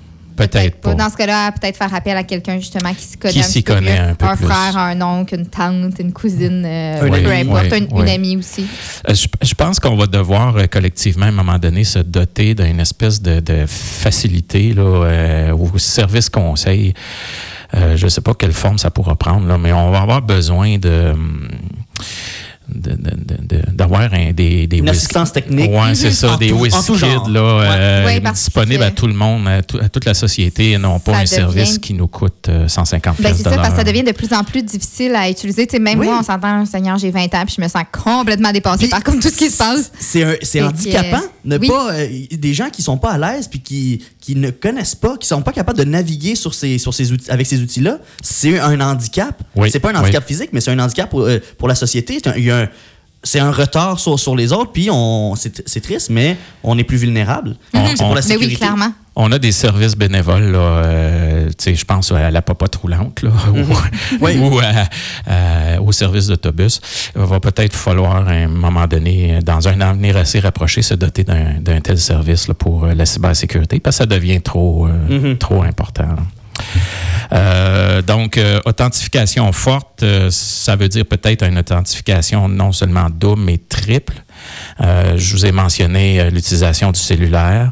Peut-être 0.48 0.82
pas. 0.82 0.94
Dans 0.96 1.10
ce 1.10 1.18
cas-là, 1.18 1.52
peut-être 1.52 1.78
faire 1.78 1.94
appel 1.94 2.18
à 2.18 2.24
quelqu'un 2.24 2.60
justement 2.60 2.94
qui 2.94 3.04
s'y 3.04 3.18
connaît 3.18 3.34
Qui 3.34 3.40
un 3.40 3.44
petit 3.44 3.62
peu 3.62 3.74
connaît 3.74 3.96
mieux. 4.02 4.10
un 4.10 4.16
peu 4.16 4.28
plus. 4.36 4.46
frère, 4.46 4.78
un 4.78 5.02
oncle, 5.02 5.36
une 5.36 5.48
tante, 5.48 6.00
une 6.00 6.14
cousine, 6.14 6.64
euh, 6.66 7.02
Un 7.02 7.10
peu 7.10 7.32
importe, 7.32 7.74
une, 7.78 8.10
amie 8.10 8.38
aussi. 8.38 8.66
Euh, 9.08 9.14
Je, 9.14 9.28
je 9.42 9.54
pense 9.54 9.80
qu'on 9.80 9.96
va 9.96 10.08
devoir 10.08 10.58
euh, 10.58 10.66
collectivement, 10.68 11.26
à 11.26 11.30
un 11.30 11.34
moment 11.34 11.60
donné, 11.60 11.84
se 11.84 12.00
doter 12.00 12.56
d'une 12.56 12.80
espèce 12.80 13.22
de, 13.22 13.40
de 13.40 13.66
facilité 13.68 14.74
là, 14.74 14.84
euh, 14.84 15.52
au 15.54 15.78
service 15.78 16.30
conseil. 16.30 16.94
Euh, 17.74 17.96
je 17.96 18.06
ne 18.06 18.10
sais 18.10 18.22
pas 18.22 18.34
quelle 18.34 18.52
forme 18.52 18.78
ça 18.78 18.92
pourra 18.92 19.16
prendre, 19.16 19.48
là, 19.48 19.58
mais 19.58 19.72
on 19.72 19.92
va 19.92 20.02
avoir 20.02 20.22
besoin 20.22 20.78
de. 20.78 21.14
De- 22.70 22.92
de- 22.92 23.58
de- 23.58 23.72
d'avoir 23.74 24.14
un- 24.14 24.32
des, 24.32 24.68
des 24.68 24.78
Une 24.78 24.90
assistance 24.90 25.34
technique. 25.34 25.72
Ouais, 25.72 25.94
c'est 25.94 26.12
ça, 26.12 26.34
En 26.34 26.38
des 26.38 26.50
tout- 26.50 26.56
en 26.56 26.60
whiz 26.62 26.74
tout 26.86 26.94
kids 26.94 27.00
genre. 27.00 27.30
là, 27.30 27.40
euh, 27.42 28.06
Ouais, 28.06 28.22
disponibles 28.32 28.84
à 28.84 28.92
tout 28.92 29.08
le 29.08 29.14
monde, 29.14 29.48
à, 29.48 29.62
tout- 29.62 29.80
à 29.80 29.90
toute 29.90 30.06
la 30.06 30.14
société, 30.14 30.72
et 30.72 30.78
non 30.78 31.00
pas 31.00 31.12
Ça 31.14 31.18
un 31.20 31.24
devient- 31.24 31.36
service 31.36 31.78
qui 31.80 31.94
nous 31.94 32.08
coûte 32.08 32.48
euh, 32.50 32.68
150 32.68 33.18
Ben, 33.22 33.34
c'est 33.36 33.44
de 33.44 33.50
ça, 33.50 33.56
parce 33.58 33.70
que 33.70 33.76
ça 33.78 33.84
devient 33.84 34.04
de 34.04 34.12
plus 34.12 34.32
en 34.34 34.44
plus 34.44 34.64
difficile 34.64 35.16
à 35.16 35.30
utiliser. 35.30 35.68
Tu 35.68 35.76
sais, 35.78 35.80
même 35.82 36.00
Oui. 36.00 36.06
moi, 36.06 36.18
on 36.20 36.24
s'entend, 36.24 36.66
Seigneur, 36.66 36.98
j'ai 36.98 37.12
20 37.12 37.34
ans, 37.36 37.44
puis 37.46 37.56
je 37.58 37.62
me 37.62 37.68
sens 37.68 37.84
complètement 37.92 38.52
dépassée 38.52 38.80
Puis- 38.84 38.90
par 38.90 39.04
comme 39.04 39.20
tout 39.20 39.30
ce 39.30 39.38
qui 39.38 39.50
se 39.50 39.58
passe. 39.58 39.92
C'est 40.00 40.22
que, 40.22 40.64
handicapant. 40.64 41.22
Ne 41.44 41.58
oui. 41.58 41.68
pas, 41.68 41.94
euh, 41.94 42.08
des 42.32 42.54
gens 42.54 42.70
qui 42.70 42.84
sont 42.84 42.98
pas 42.98 43.12
à 43.14 43.18
l'aise 43.18 43.48
puis 43.48 43.60
qui, 43.60 44.04
qui 44.20 44.36
ne 44.36 44.52
connaissent 44.52 44.94
pas, 44.96 45.18
qui 45.18 45.28
sont 45.28 45.42
pas 45.42 45.52
capables 45.52 45.80
de 45.80 45.84
naviguer 45.84 46.36
sur 46.36 46.54
ces, 46.54 46.78
sur 46.78 46.94
ces 46.94 47.12
outils, 47.12 47.30
avec 47.32 47.48
ces 47.48 47.60
outils-là, 47.62 47.98
c'est 48.22 48.60
un 48.60 48.80
handicap. 48.80 49.42
Oui, 49.56 49.70
C'est 49.72 49.80
pas 49.80 49.92
un 49.92 49.96
handicap 49.96 50.24
physique, 50.26 50.50
mais 50.54 50.62
c'est 50.62 50.72
un 50.72 50.78
handicap 50.80 51.10
pour, 51.10 51.22
euh, 51.22 51.40
pour 51.58 51.68
la 51.68 51.74
société. 51.76 52.20
C'est 52.24 52.30
un, 52.30 52.36
il 52.36 52.51
y 52.52 52.54
a 52.54 52.62
un- 52.64 52.68
c'est 53.24 53.40
un 53.40 53.52
retard 53.52 54.00
sur, 54.00 54.20
sur 54.20 54.36
les 54.36 54.52
autres, 54.52 54.72
puis 54.72 54.90
on, 54.92 55.36
c'est, 55.36 55.62
c'est 55.68 55.80
triste, 55.82 56.10
mais 56.10 56.38
on 56.64 56.76
est 56.80 56.84
plus 56.84 56.98
vulnérable. 56.98 57.56
On- 57.74 57.86
C'est 57.88 57.98
pour 57.98 58.10
la 58.10 58.16
Mais 58.16 58.22
sécurité. 58.22 58.54
oui, 58.54 58.58
clairement. 58.58 58.92
On 59.16 59.32
a 59.32 59.38
des 59.38 59.52
services 59.52 59.96
bénévoles, 59.96 60.54
euh, 60.56 61.48
tu 61.50 61.54
sais, 61.60 61.76
je 61.76 61.86
pense 61.86 62.12
à 62.14 62.32
la 62.32 62.42
popote 62.42 62.76
roulante, 62.78 63.22
là, 63.22 63.30
ou, 63.54 63.76
Oui. 64.26 64.38
ou 64.40 64.58
à- 64.60 64.88
à- 65.76 65.82
au 65.82 65.92
service 65.92 66.28
d'autobus. 66.28 66.80
Il 67.16 67.22
va 67.22 67.40
peut-être 67.40 67.76
falloir, 67.76 68.28
à 68.28 68.32
un 68.32 68.48
moment 68.48 68.88
donné, 68.88 69.40
dans 69.44 69.68
un 69.68 69.80
avenir 69.82 70.18
assez 70.18 70.40
rapproché, 70.40 70.82
se 70.82 70.96
doter 70.96 71.24
d'un 71.24 71.60
d'un 71.60 71.80
tel 71.82 72.00
service 72.00 72.48
là, 72.48 72.56
pour 72.56 72.86
euh, 72.86 72.96
la 72.96 73.06
cybersécurité, 73.06 73.80
parce 73.80 73.98
que 73.98 74.04
ça 74.04 74.06
devient 74.08 74.42
trop, 74.42 74.88
euh, 74.88 75.36
trop 75.36 75.62
important. 75.62 76.08
là. 76.08 76.24
Euh, 77.34 78.02
donc, 78.02 78.38
euh, 78.38 78.60
authentification 78.66 79.52
forte, 79.52 80.04
euh, 80.04 80.30
ça 80.32 80.76
veut 80.76 80.90
dire 80.90 81.06
peut-être 81.06 81.44
une 81.44 81.58
authentification 81.58 82.48
non 82.50 82.72
seulement 82.72 83.08
double, 83.10 83.42
mais 83.42 83.58
triple. 83.58 84.14
Euh, 84.84 85.14
je 85.18 85.34
vous 85.36 85.46
ai 85.46 85.52
mentionné 85.52 86.20
euh, 86.20 86.30
l'utilisation 86.30 86.92
du 86.92 87.00
cellulaire. 87.00 87.72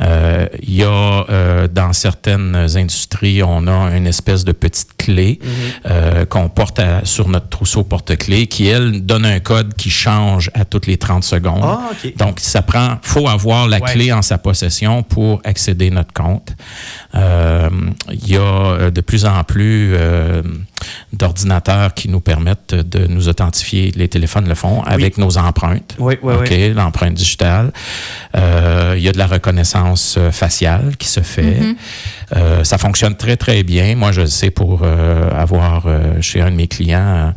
Euh, 0.00 0.46
Il 0.62 0.74
y 0.74 0.82
a 0.82 1.24
euh, 1.30 1.68
dans 1.68 1.92
certaines 1.92 2.56
industries, 2.56 3.42
on 3.42 3.66
a 3.68 3.96
une 3.96 4.06
espèce 4.06 4.44
de 4.44 4.52
petite 4.52 4.96
clé 4.96 5.38
euh, 5.86 6.24
qu'on 6.24 6.48
porte 6.48 6.78
à- 6.80 7.04
sur 7.04 7.28
notre 7.28 7.48
trousseau 7.48 7.84
porte-clés 7.84 8.46
qui, 8.48 8.66
elle, 8.68 9.04
donne 9.06 9.24
un 9.24 9.40
code 9.40 9.74
qui 9.74 9.90
change 9.90 10.50
à 10.54 10.64
toutes 10.64 10.86
les 10.86 10.96
30 10.96 11.22
secondes. 11.24 11.60
Ah, 11.62 11.90
OK. 11.92 12.16
Donc, 12.16 12.40
ça 12.40 12.62
prend, 12.62 12.98
faut 13.02 13.28
avoir 13.28 13.68
la 13.68 13.78
Ouais. 13.78 13.92
clé 13.92 14.12
en 14.12 14.22
sa 14.22 14.38
possession 14.38 15.02
pour 15.04 15.40
accéder 15.44 15.88
à 15.88 15.90
notre 15.90 16.12
compte. 16.12 16.50
Euh, 17.14 17.70
Il 18.12 18.28
y 18.28 18.36
a 18.36 18.90
de 18.90 19.00
plus 19.00 19.24
en 19.24 19.44
plus 19.44 19.92
euh, 19.94 20.42
d'ordinateurs 21.12 21.94
qui 21.94 22.08
nous 22.08 22.20
permettent 22.20 22.74
de 22.74 23.06
nous 23.06 23.28
authentifier. 23.28 23.92
Les 23.96 24.08
téléphones 24.08 24.48
le 24.48 24.54
font 24.54 24.82
avec 24.82 25.18
nos 25.18 25.38
empreintes. 25.38 25.94
Oui, 25.98 26.16
oui, 26.22 26.34
OK, 26.34 26.48
oui. 26.50 26.72
l'empreinte 26.74 27.14
digitale. 27.14 27.72
Euh, 28.36 28.94
Il 28.96 29.02
y 29.02 29.08
a 29.08 29.12
de 29.12 29.18
la 29.18 29.26
reconnaissance 29.26 30.16
euh, 30.18 30.30
faciale 30.30 30.96
qui 30.98 31.08
se 31.08 31.20
fait. 31.20 31.58
Euh, 32.36 32.64
ça 32.64 32.78
fonctionne 32.78 33.16
très, 33.16 33.36
très 33.36 33.62
bien. 33.62 33.96
Moi, 33.96 34.12
je 34.12 34.22
le 34.22 34.26
sais 34.26 34.50
pour 34.50 34.80
euh, 34.82 35.30
avoir 35.30 35.86
euh, 35.86 36.20
chez 36.20 36.40
un 36.40 36.50
de 36.50 36.56
mes 36.56 36.68
clients, 36.68 37.32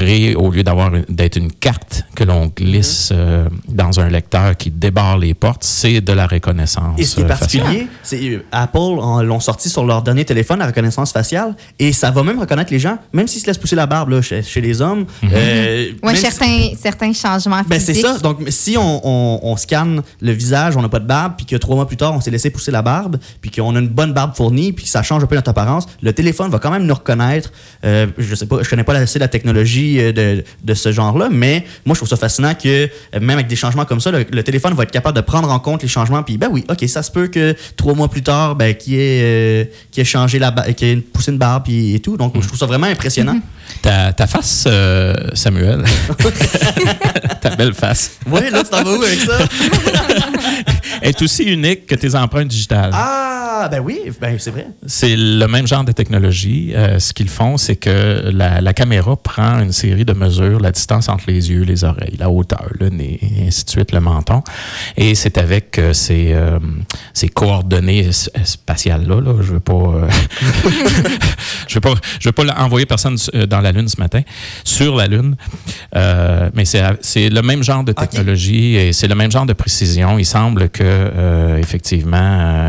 au 0.00 0.50
lieu 0.50 0.62
d'avoir 0.62 0.90
d'être 1.08 1.36
une 1.36 1.52
carte 1.52 2.04
que 2.14 2.24
l'on 2.24 2.46
glisse 2.46 3.10
euh, 3.12 3.48
dans 3.68 4.00
un 4.00 4.08
lecteur 4.08 4.56
qui 4.56 4.70
débarre 4.70 5.18
les 5.18 5.34
portes, 5.34 5.64
c'est 5.64 6.00
de 6.00 6.12
la 6.12 6.26
reconnaissance. 6.26 6.98
Et 6.98 7.04
ce 7.04 7.14
qui 7.16 7.20
est 7.20 7.24
euh, 7.24 7.28
faciale. 7.28 7.62
particulier, 7.62 7.88
c'est 8.02 8.28
euh, 8.30 8.44
Apple 8.52 8.78
l'ont 9.24 9.40
sorti 9.40 9.68
sur 9.68 9.84
leur 9.86 10.02
dernier 10.02 10.24
téléphone, 10.24 10.58
la 10.58 10.66
reconnaissance 10.66 11.12
faciale, 11.12 11.54
et 11.78 11.92
ça 11.92 12.10
va 12.10 12.22
même 12.22 12.38
reconnaître 12.38 12.72
les 12.72 12.78
gens, 12.78 12.98
même 13.12 13.28
s'ils 13.28 13.40
se 13.42 13.46
laissent 13.46 13.58
pousser 13.58 13.76
la 13.76 13.86
barbe 13.86 14.10
là, 14.10 14.22
chez, 14.22 14.42
chez 14.42 14.60
les 14.60 14.80
hommes. 14.82 15.06
euh, 15.24 15.86
même 16.02 16.16
si- 16.16 16.76
certains, 16.80 17.12
changements 17.12 17.62
Ben, 17.68 17.78
c'est 17.80 17.94
ça. 17.94 18.18
Donc, 18.18 18.38
si 18.48 18.76
on, 18.76 19.00
on- 19.06 19.40
on 19.42 19.56
scanne 19.56 20.02
le 20.20 20.32
visage, 20.32 20.76
on 20.76 20.82
n'a 20.82 20.88
pas 20.88 21.00
de 21.00 21.06
barbe, 21.06 21.34
puis 21.36 21.46
que 21.46 21.56
trois 21.56 21.76
mois 21.76 21.86
plus 21.86 21.96
tard, 21.96 22.14
on 22.14 22.20
s'est 22.20 22.30
laissé 22.30 22.50
pousser 22.50 22.70
la 22.70 22.82
barbe, 22.82 23.18
puis 23.40 23.50
qu'on 23.50 23.74
a 23.76 23.78
une 23.78 23.88
bonne 23.88 24.12
barbe 24.12 24.34
fournie, 24.34 24.72
puis 24.72 24.84
que 24.84 24.90
ça 24.90 25.02
change 25.02 25.22
un 25.22 25.26
peu 25.26 25.34
notre 25.36 25.50
apparence, 25.50 25.86
le 26.02 26.12
téléphone 26.12 26.50
va 26.50 26.58
quand 26.58 26.70
même 26.70 26.84
nous 26.86 26.94
reconnaître. 26.94 27.52
Euh, 27.84 28.06
je 28.18 28.34
sais 28.34 28.46
pas, 28.46 28.62
je 28.62 28.68
connais 28.70 28.84
pas 28.84 28.94
assez 28.94 29.18
la 29.18 29.28
technologie 29.28 29.83
euh, 29.98 30.12
de, 30.12 30.44
de 30.62 30.74
ce 30.74 30.92
genre-là, 30.92 31.28
mais 31.30 31.64
moi, 31.84 31.94
je 31.94 31.98
trouve 31.98 32.08
ça 32.08 32.16
fascinant 32.16 32.54
que 32.54 32.68
euh, 32.68 32.88
même 33.20 33.30
avec 33.30 33.46
des 33.46 33.56
changements 33.56 33.84
comme 33.84 34.00
ça, 34.00 34.10
le, 34.10 34.24
le 34.30 34.42
téléphone 34.42 34.74
va 34.74 34.82
être 34.84 34.90
capable 34.90 35.16
de 35.16 35.22
prendre 35.22 35.50
en 35.50 35.58
compte 35.58 35.82
les 35.82 35.88
changements, 35.88 36.22
puis 36.22 36.38
ben 36.38 36.48
oui, 36.50 36.64
ok, 36.68 36.88
ça 36.88 37.02
se 37.02 37.10
peut 37.10 37.28
que 37.28 37.54
trois 37.76 37.94
mois 37.94 38.08
plus 38.08 38.22
tard, 38.22 38.56
ben, 38.56 38.74
qu'il 38.74 38.94
ait, 38.94 39.20
euh, 39.22 39.64
ait 39.96 40.04
changé 40.04 40.38
la 40.38 40.50
barbe, 40.50 40.72
qu'il 40.74 40.88
ait 40.88 40.96
poussé 40.96 41.30
une 41.32 41.38
barbe, 41.38 41.64
puis 41.64 41.94
et 41.94 42.00
tout. 42.00 42.16
Donc, 42.16 42.34
je 42.40 42.46
trouve 42.46 42.58
ça 42.58 42.66
vraiment 42.66 42.86
impressionnant. 42.86 43.38
Ta, 43.82 44.12
ta 44.12 44.26
face, 44.26 44.64
euh, 44.66 45.14
Samuel, 45.32 45.84
ta 47.40 47.50
belle 47.56 47.72
face, 47.74 48.18
ouais, 48.30 48.50
là, 48.50 48.62
tu 48.62 48.70
t'en 48.70 48.82
vas 48.82 48.96
où 48.96 49.02
avec 49.02 49.18
ça? 49.20 49.38
Est 51.02 51.20
aussi 51.22 51.44
unique 51.44 51.86
que 51.86 51.94
tes 51.94 52.14
empreintes 52.14 52.48
digitales. 52.48 52.90
Ah, 52.92 53.68
ben 53.70 53.80
oui, 53.80 54.00
ben 54.20 54.36
c'est 54.38 54.50
vrai. 54.50 54.66
C'est 54.86 55.16
le 55.16 55.46
même 55.46 55.66
genre 55.66 55.84
de 55.84 55.92
technologie. 55.92 56.72
Euh, 56.74 56.98
ce 56.98 57.12
qu'ils 57.12 57.28
font, 57.28 57.56
c'est 57.56 57.76
que 57.76 58.30
la, 58.32 58.60
la 58.60 58.72
caméra 58.74 59.16
prend 59.16 59.60
une 59.60 59.72
série 59.72 60.04
de 60.04 60.12
mesures, 60.12 60.60
la 60.60 60.70
distance 60.70 61.08
entre 61.08 61.24
les 61.28 61.50
yeux, 61.50 61.62
les 61.62 61.84
oreilles, 61.84 62.16
la 62.18 62.30
hauteur, 62.30 62.66
le 62.78 62.88
nez, 62.88 63.18
et 63.22 63.46
ainsi 63.46 63.64
de 63.64 63.70
suite, 63.70 63.92
le 63.92 64.00
menton. 64.00 64.42
Et 64.96 65.14
c'est 65.14 65.38
avec 65.38 65.78
euh, 65.78 65.92
ces, 65.92 66.32
euh, 66.32 66.58
ces 67.12 67.28
coordonnées 67.28 68.10
spatiales-là, 68.12 69.20
là, 69.20 69.34
je 69.40 69.48
ne 69.48 69.54
veux 69.54 69.60
pas, 69.60 70.08
je 71.68 71.74
veux 71.74 71.80
pas, 71.80 71.94
je 72.20 72.28
veux 72.28 72.32
pas 72.32 72.44
envoyer 72.58 72.86
personne 72.86 73.16
dans 73.48 73.60
la 73.60 73.72
Lune 73.72 73.88
ce 73.88 74.00
matin, 74.00 74.20
sur 74.64 74.96
la 74.96 75.06
Lune, 75.06 75.36
mais 75.94 76.64
c'est 76.64 76.82
c'est 77.00 77.28
le 77.28 77.42
même 77.42 77.62
genre 77.62 77.84
de 77.84 77.92
technologie 77.92 78.76
et 78.76 78.92
c'est 78.92 79.08
le 79.08 79.14
même 79.14 79.30
genre 79.30 79.46
de 79.46 79.52
précision. 79.52 80.18
Il 80.18 80.26
semble 80.26 80.68
que, 80.68 80.83
euh, 80.84 81.58
effectivement, 81.58 82.16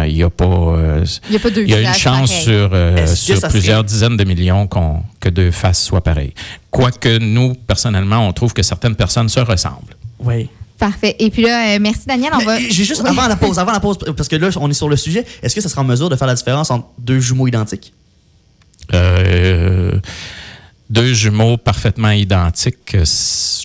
euh, 0.02 0.06
il 0.08 0.16
n'y 0.16 0.24
a 0.24 0.30
pas... 0.30 0.46
euh, 0.46 1.06
Il 1.30 1.34
y 1.34 1.36
a 1.38 1.40
pas 1.40 1.50
deux 1.50 1.64
il 1.64 1.70
y 1.70 1.74
a 1.74 1.82
une 1.82 1.94
chance 1.94 2.32
sur, 2.32 2.70
euh, 2.74 2.96
que 2.96 3.06
sur 3.16 3.40
plusieurs 3.50 3.80
serait- 3.80 3.84
dizaines 3.88 4.18
de 4.18 4.24
millions 4.24 4.68
qu'on- 4.68 5.02
que 5.20 5.30
deux 5.30 5.52
faces 5.52 5.84
soient 5.84 6.04
pareilles. 6.04 6.34
Quoique 6.72 7.18
nous, 7.20 7.54
personnellement, 7.56 8.28
on 8.28 8.34
trouve 8.34 8.54
que 8.54 8.64
certaines 8.64 8.96
personnes 8.96 9.30
se 9.30 9.40
ressemblent. 9.40 9.96
Oui. 10.20 10.50
Parfait. 10.78 11.16
Et 11.20 11.30
puis 11.30 11.44
là, 11.44 11.76
euh, 11.76 11.80
merci 11.80 12.02
Daniel. 12.06 12.32
On 12.34 12.40
Mais, 12.40 12.46
va. 12.46 12.60
J'ai 12.60 12.84
juste 12.84 13.02
Oui. 13.04 13.10
avant 13.10 13.28
la 13.28 13.38
pause, 13.38 13.58
avant 13.60 13.72
la 13.72 13.80
pause, 13.80 13.98
parce 14.18 14.28
que 14.28 14.36
là, 14.36 14.50
on 14.58 14.70
est 14.70 14.74
sur 14.74 14.90
le 14.90 14.98
sujet. 14.98 15.26
Est-ce 15.42 15.56
que 15.56 15.62
ça 15.62 15.70
sera 15.70 15.82
en 15.82 15.86
mesure 15.86 16.10
de 16.10 16.16
faire 16.18 16.28
la 16.28 16.36
différence 16.36 16.70
entre 16.70 16.88
deux 17.00 17.20
jumeaux 17.22 17.48
identiques? 17.48 17.94
Euh, 18.94 20.00
deux 20.90 21.14
jumeaux 21.14 21.58
parfaitement 21.58 22.12
identiques. 22.12 22.96
c- 23.04 23.64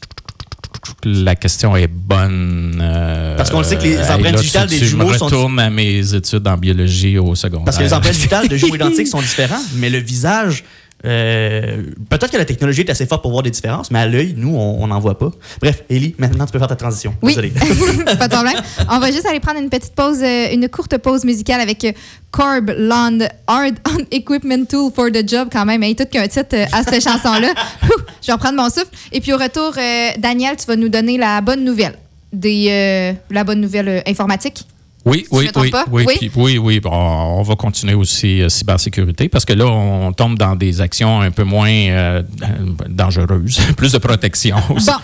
La 1.05 1.35
question 1.37 1.77
est 1.77 1.87
bonne. 1.89 2.79
euh, 2.83 3.37
Parce 3.37 3.51
qu'on 3.51 3.59
le 3.59 3.65
sait 3.65 3.77
que 3.77 3.83
les 3.83 3.97
euh, 3.97 4.03
empreintes 4.03 4.23
là, 4.23 4.31
tu- 4.33 4.37
digitales 4.39 4.69
des 4.69 4.79
tu 4.79 4.87
jumeaux 4.87 5.09
me 5.11 5.15
sont- 5.17 5.27
retourne 5.27 5.59
à 5.59 5.71
mes 5.71 6.15
études 6.15 6.47
en 6.49 6.57
biologie 6.57 7.19
au 7.19 7.35
secondaire. 7.35 7.65
Parce 7.67 7.77
que 7.79 7.83
les 7.83 7.93
empreintes 7.93 8.13
digitales 8.17 8.49
de 8.49 8.57
jumeaux 8.57 8.75
identiques 8.77 9.09
sont 9.09 9.21
différents, 9.21 9.61
mais 9.77 9.91
le 9.91 9.99
visage, 9.99 10.65
euh, 11.07 11.83
peut-être 12.09 12.31
que 12.31 12.37
la 12.37 12.45
technologie 12.45 12.83
est 12.83 12.91
assez 12.91 13.07
forte 13.07 13.23
pour 13.23 13.31
voir 13.31 13.43
des 13.43 13.51
différences, 13.51 13.91
mais 13.91 14.01
à 14.01 14.07
l'œil, 14.07 14.35
nous, 14.37 14.55
on 14.57 14.87
n'en 14.87 15.01
voit 15.01 15.19
pas. 15.19 15.31
Bref, 15.61 15.83
Ellie, 15.89 16.15
maintenant 16.19 16.47
tu 16.47 16.53
peux 16.53 16.59
faire 16.59 16.69
ta 16.69 16.77
transition. 16.77 17.15
Oui, 17.23 17.35
Désolé. 17.35 17.51
pas 18.19 18.29
de 18.29 18.35
problème. 18.35 18.57
On 18.91 18.99
va 18.99 19.11
juste 19.11 19.27
aller 19.27 19.41
prendre 19.41 19.61
une 19.61 19.71
petite 19.71 19.95
pause, 19.95 20.23
euh, 20.23 20.53
une 20.53 20.69
courte 20.69 20.97
pause 20.99 21.25
musicale 21.25 21.61
avec 21.61 21.85
euh, 21.85 21.93
Corb 22.31 22.73
Land 22.77 23.19
Hard 23.47 23.75
on 23.87 24.05
Equipment 24.11 24.65
Tool 24.65 24.93
for 24.95 25.11
the 25.11 25.27
Job 25.29 25.49
quand 25.53 25.65
même. 25.65 25.83
Hey, 25.83 25.97
tout 25.97 26.05
qu'un 26.05 26.29
titre 26.29 26.57
à 26.73 26.83
cette 26.83 27.03
chanson-là. 27.03 27.53
Je 28.23 28.27
vais 28.27 28.33
reprendre 28.33 28.57
mon 28.63 28.69
souffle. 28.69 28.89
Et 29.13 29.21
puis 29.21 29.33
au 29.33 29.39
retour, 29.39 29.73
euh, 29.77 30.11
Daniel, 30.19 30.57
tu 30.57 30.67
vas 30.67 30.77
nous 30.77 30.89
donner 30.89 31.19
la 31.19 31.41
bonne 31.41 31.65
nouvelle. 31.65 31.95
Des, 32.33 32.67
euh, 32.71 33.13
la 33.31 33.45
bonne 33.45 33.61
nouvelle 33.61 34.03
informatique. 34.07 34.65
Oui, 35.07 35.27
oui, 35.31 35.49
oui, 35.57 35.71
pas? 35.71 35.85
oui, 35.91 36.05
Oui? 36.07 36.15
puis- 36.19 36.31
oui, 36.37 36.59
oui. 36.59 36.81
Bon, 36.81 36.91
on 36.93 37.43
va 37.43 37.57
continuer 37.57 37.95
aussi 37.95 38.43
euh, 38.43 38.49
cybersécurité 38.51 39.29
parce 39.29 39.45
que 39.47 39.55
là, 39.55 39.67
on 39.67 40.13
tombe 40.13 40.37
dans 40.39 40.55
des 40.57 40.81
actions 40.81 41.21
un 41.23 41.31
peu 41.31 41.45
moins 41.45 41.71
euh, 41.71 42.23
dangereuses, 42.89 43.59
plus 43.77 43.93
de 43.93 43.99
protection 43.99 44.57
aussi. 44.75 44.87
Bon, 44.87 44.97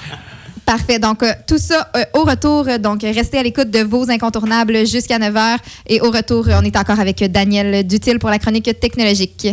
Parfait. 0.67 0.99
Donc, 0.99 1.23
euh, 1.23 1.33
tout 1.47 1.59
ça 1.59 1.89
euh, 1.97 2.05
au 2.15 2.25
retour. 2.25 2.67
euh, 2.69 2.77
Donc, 2.79 3.03
restez 3.03 3.39
à 3.39 3.43
l'écoute 3.43 3.71
de 3.71 3.81
vos 3.85 4.11
incontournables 4.11 4.85
jusqu'à 4.87 5.17
9 5.19 5.33
h. 5.33 5.57
Et 5.87 6.01
au 6.01 6.11
retour, 6.11 6.45
on 6.51 6.63
est 6.63 6.77
encore 6.77 6.99
avec 6.99 7.23
Daniel 7.31 7.87
Dutil 7.87 8.19
pour 8.19 8.31
la 8.31 8.41
chronique 8.41 8.69
technologique. 8.81 9.47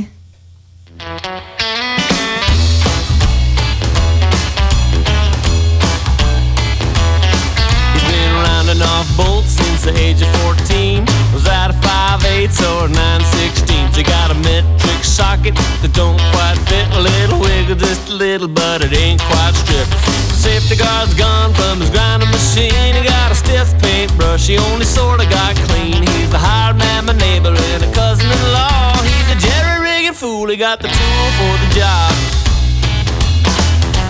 Since 9.84 9.98
the 9.98 10.02
age 10.02 10.22
of 10.22 10.32
14. 10.48 11.04
Was 11.34 11.48
out 11.48 11.70
of 11.70 11.76
5 11.84 12.24
eighths 12.26 12.64
or 12.64 12.88
9 12.88 13.20
16ths. 13.20 13.96
He 13.98 14.04
got 14.04 14.32
a 14.32 14.36
metric 14.36 15.04
socket 15.04 15.56
that 15.56 15.92
don't 15.92 16.20
quite 16.32 16.56
fit. 16.72 16.88
A 16.96 17.02
little 17.02 17.40
wiggle, 17.40 17.76
just 17.76 18.08
a 18.10 18.14
little, 18.14 18.48
but 18.48 18.82
it 18.82 18.94
ain't 18.94 19.20
quite 19.20 19.52
stripped. 19.52 19.92
Safety 20.40 20.78
guard's 20.78 21.14
gone 21.14 21.54
from 21.54 21.82
his 21.82 21.90
grinding 21.90 22.32
machine. 22.32 22.96
He 22.96 23.04
got 23.04 23.32
a 23.32 23.36
stiff 23.36 23.76
paintbrush, 23.82 24.48
he 24.48 24.58
only 24.58 24.86
sorta 24.86 25.28
got 25.28 25.56
clean. 25.68 26.00
He's 26.16 26.32
the 26.32 26.40
hired 26.40 26.78
man, 26.78 27.06
my 27.06 27.14
neighbor, 27.20 27.52
and 27.52 27.84
a 27.84 27.92
cousin 27.92 28.32
in 28.32 28.44
law. 28.56 28.96
He's 29.04 29.36
a 29.36 29.40
jerry 29.40 29.84
rigging 29.84 30.14
fool, 30.14 30.48
he 30.48 30.56
got 30.56 30.80
the 30.80 30.88
tool 30.88 31.28
for 31.36 31.54
the 31.60 31.70
job. 31.76 32.53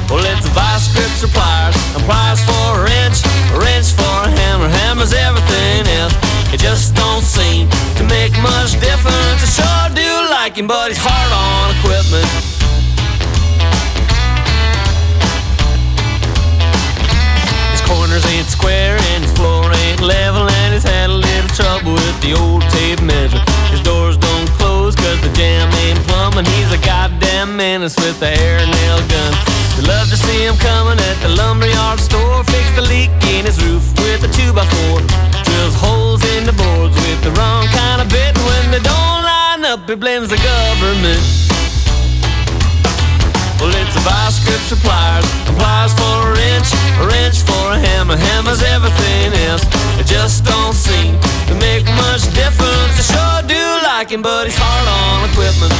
Well, 0.10 0.25
it's 0.25 0.45
vice 0.50 0.93
grip 0.93 1.10
suppliers, 1.17 1.75
and 1.95 2.03
pliers 2.05 2.41
for 2.45 2.53
a 2.77 2.83
wrench, 2.83 3.25
a 3.53 3.57
wrench 3.57 3.93
for 3.98 4.03
a 4.03 4.29
hammer, 4.29 4.69
hammers 4.69 5.13
everything 5.13 5.88
else. 6.00 6.13
It 6.53 6.60
just 6.60 6.93
don't 6.93 7.24
seem 7.24 7.67
to 7.98 8.03
make 8.03 8.31
much 8.41 8.77
difference. 8.79 9.41
I 9.41 9.50
sure 9.57 9.89
do 9.95 10.10
like 10.29 10.55
him, 10.55 10.67
but 10.67 10.89
he's 10.89 11.01
hard 11.01 11.31
on 11.33 11.74
equipment. 11.81 12.29
His 17.74 17.81
corners 17.89 18.25
ain't 18.29 18.45
square 18.45 18.98
and 19.13 19.24
his 19.24 19.33
floor 19.33 19.65
ain't 19.88 20.01
level, 20.01 20.48
and 20.48 20.74
he's 20.75 20.83
had 20.83 21.10
a 21.10 21.17
little 21.17 21.50
trouble 21.57 21.93
with 21.93 22.22
the 22.22 22.38
old 22.38 22.62
tape 22.69 23.01
measure. 23.01 23.41
His 23.74 23.81
doors 23.81 24.17
don't 24.17 24.50
close 24.62 24.95
cause 24.95 25.19
the 25.22 25.33
jam 25.33 25.74
ain't 25.81 25.98
plumb, 26.05 26.38
and 26.38 26.48
he's 26.48 26.72
a 26.72 26.77
goddamn 26.86 27.57
menace 27.57 27.98
with 27.98 28.22
a 28.22 28.29
hair 28.29 28.60
nail 28.62 29.01
gun. 29.10 29.32
He 39.93 40.00
blames 40.00 40.29
the 40.29 40.41
government. 40.41 41.21
Well, 43.62 43.69
it's 43.77 43.95
a 43.95 44.01
vice 44.01 44.41
grip 44.43 44.59
suppliers, 44.65 45.25
applies 45.45 45.93
for 45.93 46.13
a 46.25 46.33
wrench, 46.33 46.69
a 46.97 47.05
wrench 47.05 47.45
for 47.45 47.65
a 47.69 47.77
hammer, 47.77 48.17
hammers 48.17 48.63
everything 48.63 49.33
else. 49.45 49.62
It 50.01 50.07
just 50.07 50.45
don't 50.45 50.73
seem 50.73 51.13
to 51.45 51.53
make 51.62 51.85
much 52.01 52.25
difference. 52.33 52.97
I 52.97 53.03
sure 53.13 53.41
do 53.45 53.63
like 53.85 54.09
him, 54.09 54.23
but 54.23 54.45
he's 54.47 54.57
hard 54.57 54.88
on 54.89 55.29
equipment. 55.29 55.73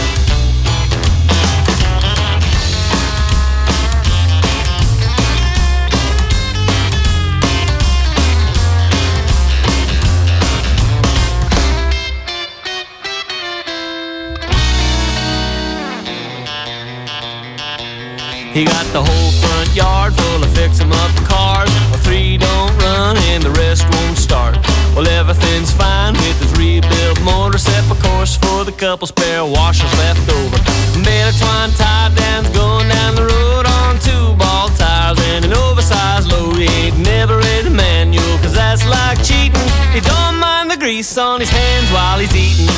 He 18.54 18.66
got 18.66 18.86
the 18.94 19.02
whole 19.02 19.32
front 19.42 19.74
yard 19.74 20.14
full 20.14 20.44
of 20.44 20.50
fix 20.56 20.80
'em 20.80 20.92
up 20.92 21.12
cars. 21.26 21.72
Well, 21.90 22.00
three 22.06 22.38
don't 22.38 22.78
run 22.78 23.18
and 23.32 23.42
the 23.42 23.50
rest 23.50 23.84
won't 23.90 24.16
start. 24.16 24.56
Well, 24.96 25.08
everything's 25.08 25.72
fine 25.72 26.14
with 26.14 26.38
his 26.40 26.52
rebuilt 26.52 27.20
motor, 27.22 27.58
except 27.58 27.90
of 27.90 28.00
course 28.04 28.36
for 28.36 28.64
the 28.64 28.72
couple 28.72 29.08
spare 29.08 29.44
washers 29.44 29.92
left 29.98 30.30
over. 30.30 30.58
Made 31.02 31.26
a 31.32 31.34
twine 31.34 31.72
tie 31.74 32.12
downs 32.14 32.50
going 32.50 32.90
down 32.90 33.16
the 33.16 33.26
road 33.26 33.66
on 33.66 33.98
two 33.98 34.36
ball 34.36 34.70
tires 34.78 35.18
and 35.34 35.46
an 35.46 35.54
oversized 35.54 36.32
load. 36.32 36.58
He 36.58 36.70
ain't 36.86 37.00
never 37.00 37.40
read 37.40 37.66
the 37.66 37.72
manual, 37.72 38.38
cause 38.44 38.54
that's 38.54 38.86
like 38.86 39.18
cheating. 39.24 39.68
He 39.96 40.00
don't 40.00 40.38
mind 40.38 40.70
the 40.70 40.78
grease 40.78 41.18
on 41.18 41.40
his 41.40 41.50
hands 41.50 41.90
while 41.90 42.20
he's 42.20 42.36
eating. 42.36 42.70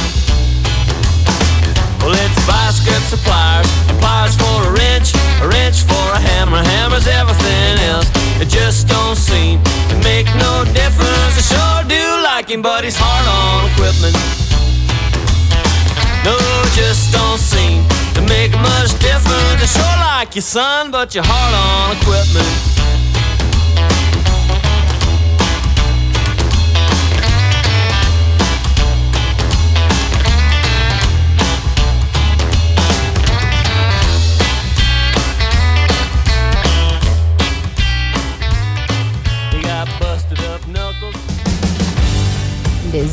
Vice 2.45 2.79
grip 2.86 3.01
suppliers, 3.10 3.67
applies 3.89 4.36
for 4.38 4.55
a 4.69 4.71
wrench, 4.77 5.13
a 5.41 5.47
wrench 5.47 5.81
for 5.81 6.05
a 6.13 6.19
hammer, 6.19 6.62
hammers 6.62 7.08
everything 7.08 7.79
else. 7.89 8.10
It 8.39 8.49
just 8.49 8.88
don't 8.88 9.15
seem 9.15 9.62
to 9.89 9.95
make 10.03 10.27
no 10.36 10.63
difference. 10.73 11.34
I 11.38 11.43
sure 11.53 11.79
do 11.89 12.03
like 12.23 12.49
him, 12.49 12.62
but 12.62 12.84
he's 12.84 12.97
hard 12.97 13.25
on 13.25 13.71
equipment. 13.71 14.15
No, 16.23 16.38
it 16.38 16.73
just 16.73 17.13
don't 17.13 17.39
seem 17.39 17.81
to 18.13 18.21
make 18.21 18.51
much 18.53 18.91
difference. 18.99 19.62
I 19.62 19.67
sure 19.77 19.97
like 20.05 20.36
you, 20.36 20.41
son, 20.41 20.91
but 20.91 21.15
you're 21.15 21.23
hard 21.25 21.53
on 21.53 21.97
equipment. 21.97 22.75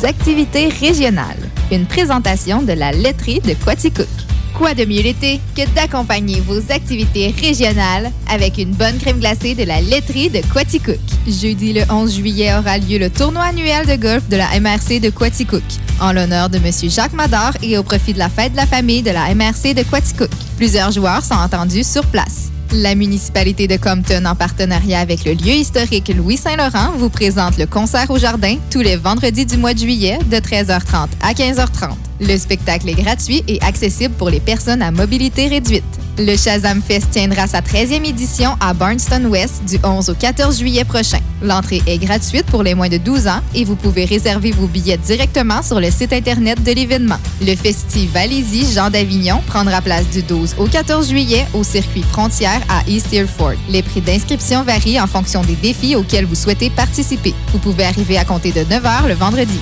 Activités 0.05 0.69
régionales. 0.69 1.49
Une 1.71 1.87
présentation 1.87 2.63
de 2.63 2.73
la 2.73 2.91
laiterie 2.91 3.41
de 3.41 3.53
Quaticook. 3.55 4.09
Quoi 4.53 4.75
de 4.75 4.85
mieux 4.85 5.03
l'été 5.03 5.39
que 5.55 5.69
d'accompagner 5.77 6.41
vos 6.41 6.59
activités 6.73 7.33
régionales 7.41 8.11
avec 8.29 8.59
une 8.59 8.73
bonne 8.73 8.99
crème 8.99 9.21
glacée 9.21 9.55
de 9.55 9.63
la 9.63 9.81
laiterie 9.81 10.29
de 10.29 10.41
Quaticook. 10.53 10.99
Jeudi 11.29 11.73
le 11.73 11.83
11 11.89 12.17
juillet 12.17 12.53
aura 12.53 12.79
lieu 12.79 12.99
le 12.99 13.11
tournoi 13.11 13.45
annuel 13.45 13.87
de 13.87 13.95
golf 13.95 14.29
de 14.29 14.37
la 14.37 14.49
MRC 14.59 14.99
de 14.99 15.11
Quaticook 15.11 15.63
en 16.01 16.13
l'honneur 16.13 16.49
de 16.49 16.57
M. 16.57 16.73
Jacques 16.91 17.13
Mador 17.13 17.53
et 17.63 17.79
au 17.79 17.85
profit 17.85 18.13
de 18.13 18.19
la 18.19 18.29
fête 18.29 18.53
de 18.53 18.57
la 18.57 18.67
famille 18.67 19.03
de 19.03 19.13
la 19.13 19.33
MRC 19.35 19.75
de 19.75 19.83
Quaticook. 19.83 20.31
Plusieurs 20.57 20.91
joueurs 20.91 21.23
sont 21.25 21.35
entendus 21.35 21.85
sur 21.85 22.05
place. 22.07 22.51
La 22.75 22.95
municipalité 22.95 23.69
de 23.69 23.77
Compton, 23.77 24.25
en 24.25 24.35
partenariat 24.35 25.01
avec 25.01 25.27
le 25.27 25.33
lieu 25.33 25.53
historique 25.53 26.09
Louis-Saint-Laurent, 26.09 26.93
vous 26.97 27.11
présente 27.11 27.59
le 27.59 27.67
concert 27.67 28.11
au 28.11 28.17
jardin 28.17 28.57
tous 28.71 28.81
les 28.81 28.97
vendredis 28.97 29.45
du 29.45 29.59
mois 29.59 29.75
de 29.75 29.81
juillet 29.81 30.19
de 30.31 30.37
13h30 30.37 31.09
à 31.21 31.35
15h30. 31.35 31.91
Le 32.21 32.39
spectacle 32.39 32.89
est 32.89 32.95
gratuit 32.95 33.45
et 33.47 33.61
accessible 33.61 34.15
pour 34.15 34.31
les 34.31 34.41
personnes 34.41 34.81
à 34.81 34.91
mobilité 34.91 35.49
réduite. 35.49 36.02
Le 36.19 36.37
Shazam 36.37 36.83
Fest 36.83 37.11
tiendra 37.11 37.47
sa 37.47 37.61
13e 37.61 38.05
édition 38.05 38.51
à 38.61 38.75
Barnston 38.75 39.25
West 39.31 39.65
du 39.67 39.79
11 39.83 40.11
au 40.11 40.15
14 40.15 40.59
juillet 40.59 40.85
prochain. 40.85 41.19
L'entrée 41.43 41.83
est 41.87 41.97
gratuite 41.97 42.45
pour 42.47 42.63
les 42.63 42.75
moins 42.75 42.91
de 42.91 42.99
12 42.99 43.29
ans 43.29 43.41
et 43.55 43.65
vous 43.65 43.77
pouvez 43.77 44.05
réserver 44.05 44.51
vos 44.51 44.67
billets 44.67 44.99
directement 44.99 45.63
sur 45.63 45.81
le 45.81 45.91
site 45.91 46.13
Internet 46.13 46.63
de 46.63 46.73
l'événement. 46.73 47.17
Le 47.41 47.57
festif 47.57 48.13
Valézy 48.13 48.71
Jean 48.75 48.91
d'Avignon 48.91 49.41
prendra 49.47 49.81
place 49.81 50.09
du 50.11 50.23
12 50.23 50.57
au 50.59 50.67
14 50.67 51.09
juillet 51.09 51.47
au 51.55 51.65
circuit 51.65 52.03
frontière 52.03 52.61
à 52.69 52.83
East 52.87 53.13
Hereford. 53.13 53.55
Les 53.71 53.83
prix 53.83 54.03
d'inscription 54.03 54.65
varient 54.65 55.01
en 55.01 55.07
fonction 55.07 55.43
des 55.43 55.57
défis 55.57 55.97
auxquels 55.97 56.27
vous 56.27 56.35
souhaitez 56.35 56.69
participer. 56.69 57.35
Vous 57.53 57.59
pouvez 57.59 57.85
arriver 57.85 58.19
à 58.19 58.25
compter 58.25 58.53
de 58.53 58.65
9 58.65 58.83
h 58.83 59.09
le 59.09 59.15
vendredi. 59.15 59.59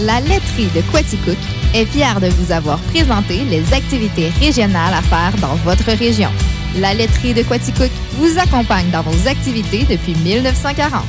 La 0.00 0.20
laiterie 0.20 0.68
de 0.74 0.82
Quaticook 0.92 1.38
est 1.74 1.86
fière 1.86 2.20
de 2.20 2.28
vous 2.28 2.52
avoir 2.52 2.78
présenté 2.78 3.44
les 3.50 3.74
activités 3.74 4.30
régionales 4.40 4.94
à 4.94 5.02
faire 5.02 5.32
dans 5.40 5.56
votre 5.56 5.90
région. 5.90 6.30
La 6.78 6.94
laiterie 6.94 7.34
de 7.34 7.42
Quaticook 7.42 7.90
vous 8.12 8.38
accompagne 8.38 8.90
dans 8.90 9.02
vos 9.02 9.28
activités 9.28 9.84
depuis 9.90 10.14
1940. 10.24 11.02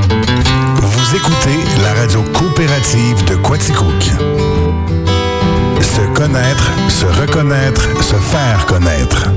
Vous 0.00 1.16
écoutez 1.16 1.82
la 1.82 1.94
radio 1.94 2.22
coopérative 2.32 3.24
de 3.26 3.36
Quaticook. 3.36 4.02
Se 5.80 6.02
connaître, 6.14 6.72
se 6.88 7.06
reconnaître, 7.20 8.02
se 8.02 8.16
faire 8.16 8.66
connaître. 8.66 9.30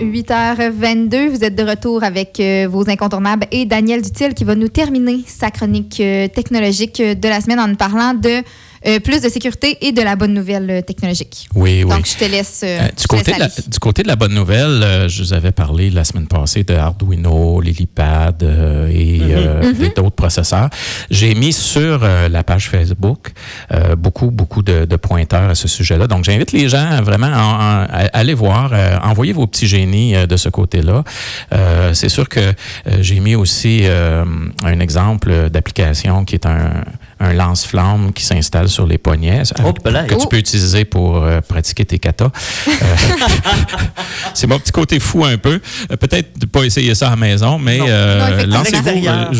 8h22, 0.00 1.28
vous 1.28 1.44
êtes 1.44 1.54
de 1.54 1.62
retour 1.62 2.02
avec 2.02 2.40
euh, 2.40 2.66
vos 2.70 2.88
incontournables 2.88 3.46
et 3.52 3.66
Daniel 3.66 4.02
Dutil 4.02 4.34
qui 4.34 4.44
va 4.44 4.54
nous 4.54 4.68
terminer 4.68 5.20
sa 5.26 5.50
chronique 5.50 6.00
euh, 6.00 6.26
technologique 6.26 7.00
euh, 7.00 7.14
de 7.14 7.28
la 7.28 7.40
semaine 7.40 7.60
en 7.60 7.68
nous 7.68 7.76
parlant 7.76 8.14
de 8.14 8.42
euh, 8.86 9.00
plus 9.00 9.20
de 9.22 9.28
sécurité 9.28 9.78
et 9.80 9.92
de 9.92 10.02
la 10.02 10.16
bonne 10.16 10.32
nouvelle 10.34 10.70
euh, 10.70 10.82
technologique. 10.82 11.48
Oui, 11.54 11.82
oui. 11.84 11.90
Donc, 11.90 12.06
je 12.06 12.16
te 12.16 12.30
laisse. 12.30 12.62
euh, 12.64 12.78
Euh, 12.80 12.88
je 12.96 13.02
du, 13.02 13.06
te 13.06 13.14
laisse 13.14 13.24
côté 13.24 13.32
de 13.34 13.38
la, 13.38 13.48
du 13.48 13.78
côté 13.78 14.02
de 14.02 14.08
la 14.08 14.16
bonne 14.16 14.34
nouvelle, 14.34 14.82
euh, 14.82 15.08
je 15.08 15.22
vous 15.22 15.32
avais 15.32 15.52
parlé 15.52 15.90
la 15.90 16.04
semaine 16.04 16.26
passée 16.26 16.64
de 16.64 16.74
Arduino, 16.74 17.60
Lilipad 17.60 18.42
euh, 18.42 18.88
et 18.88 19.20
euh, 19.22 19.72
et 19.80 19.88
d'autres 19.90 20.10
processeurs. 20.16 20.70
J'ai 21.10 21.34
mis 21.34 21.52
sur 21.52 22.00
euh, 22.02 22.28
la 22.28 22.42
page 22.44 22.68
Facebook 22.68 23.32
euh, 23.72 23.96
beaucoup, 23.96 24.30
beaucoup 24.30 24.62
de, 24.62 24.84
de 24.84 24.96
pointeurs 24.96 25.50
à 25.50 25.54
ce 25.54 25.68
sujet-là. 25.68 26.06
Donc, 26.06 26.24
j'invite 26.24 26.52
les 26.52 26.68
gens 26.68 26.86
à 26.90 27.00
vraiment 27.02 27.30
à, 27.32 27.86
à 27.90 28.06
aller 28.18 28.34
voir, 28.34 28.70
euh, 28.72 28.96
envoyer 29.02 29.32
vos 29.32 29.46
petits 29.46 29.66
génies 29.66 30.14
euh, 30.16 30.26
de 30.26 30.36
ce 30.36 30.48
côté-là. 30.48 31.04
Euh, 31.52 31.92
C'est 31.94 32.08
sûr 32.08 32.28
que 32.28 32.40
euh, 32.40 32.52
j'ai 33.00 33.20
mis 33.20 33.34
aussi 33.34 33.80
euh, 33.84 34.24
un 34.64 34.80
exemple 34.80 35.50
d'application 35.50 36.24
qui 36.24 36.34
est 36.36 36.46
un, 36.46 36.84
un 37.20 37.32
lance-flamme 37.34 38.12
qui 38.14 38.24
s'installe 38.24 38.68
sur 38.68 38.86
les 38.86 38.98
poignets 38.98 39.42
Oh, 39.64 39.72
que 39.72 40.14
tu 40.14 40.26
peux 40.28 40.38
utiliser 40.38 40.84
pour 40.84 41.16
euh, 41.18 41.40
pratiquer 41.40 41.84
tes 41.84 41.98
katas. 41.98 42.30
Euh, 42.68 42.70
c'est 44.34 44.46
mon 44.46 44.58
petit 44.58 44.72
côté 44.72 44.98
fou 45.00 45.24
un 45.24 45.36
peu. 45.38 45.60
Euh, 45.90 45.96
Peut-être 45.96 46.38
de 46.38 46.46
pas 46.46 46.64
essayer 46.64 46.94
ça 46.94 47.08
à 47.08 47.10
la 47.10 47.16
maison, 47.16 47.58
mais 47.58 47.78
Non. 47.78 47.86
euh, 47.88 48.46
lancez-vous, 48.46 48.88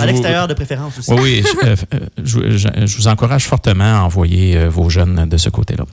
à 0.00 0.06
l'extérieur 0.06 0.46
de 0.48 0.54
préférence 0.54 0.98
aussi. 0.98 1.12
oui, 1.12 1.42
oui. 1.62 1.70
Je, 2.22 2.50
je- 2.50 2.56
je- 2.58 2.86
je 2.86 2.96
vous 2.96 3.08
encourage 3.08 3.44
fortement 3.44 4.00
à 4.00 4.02
envoyer 4.02 4.56
euh, 4.56 4.68
vos 4.68 4.90
jeunes 4.90 5.28
de 5.28 5.36
ce 5.36 5.48
côté-là. 5.48 5.84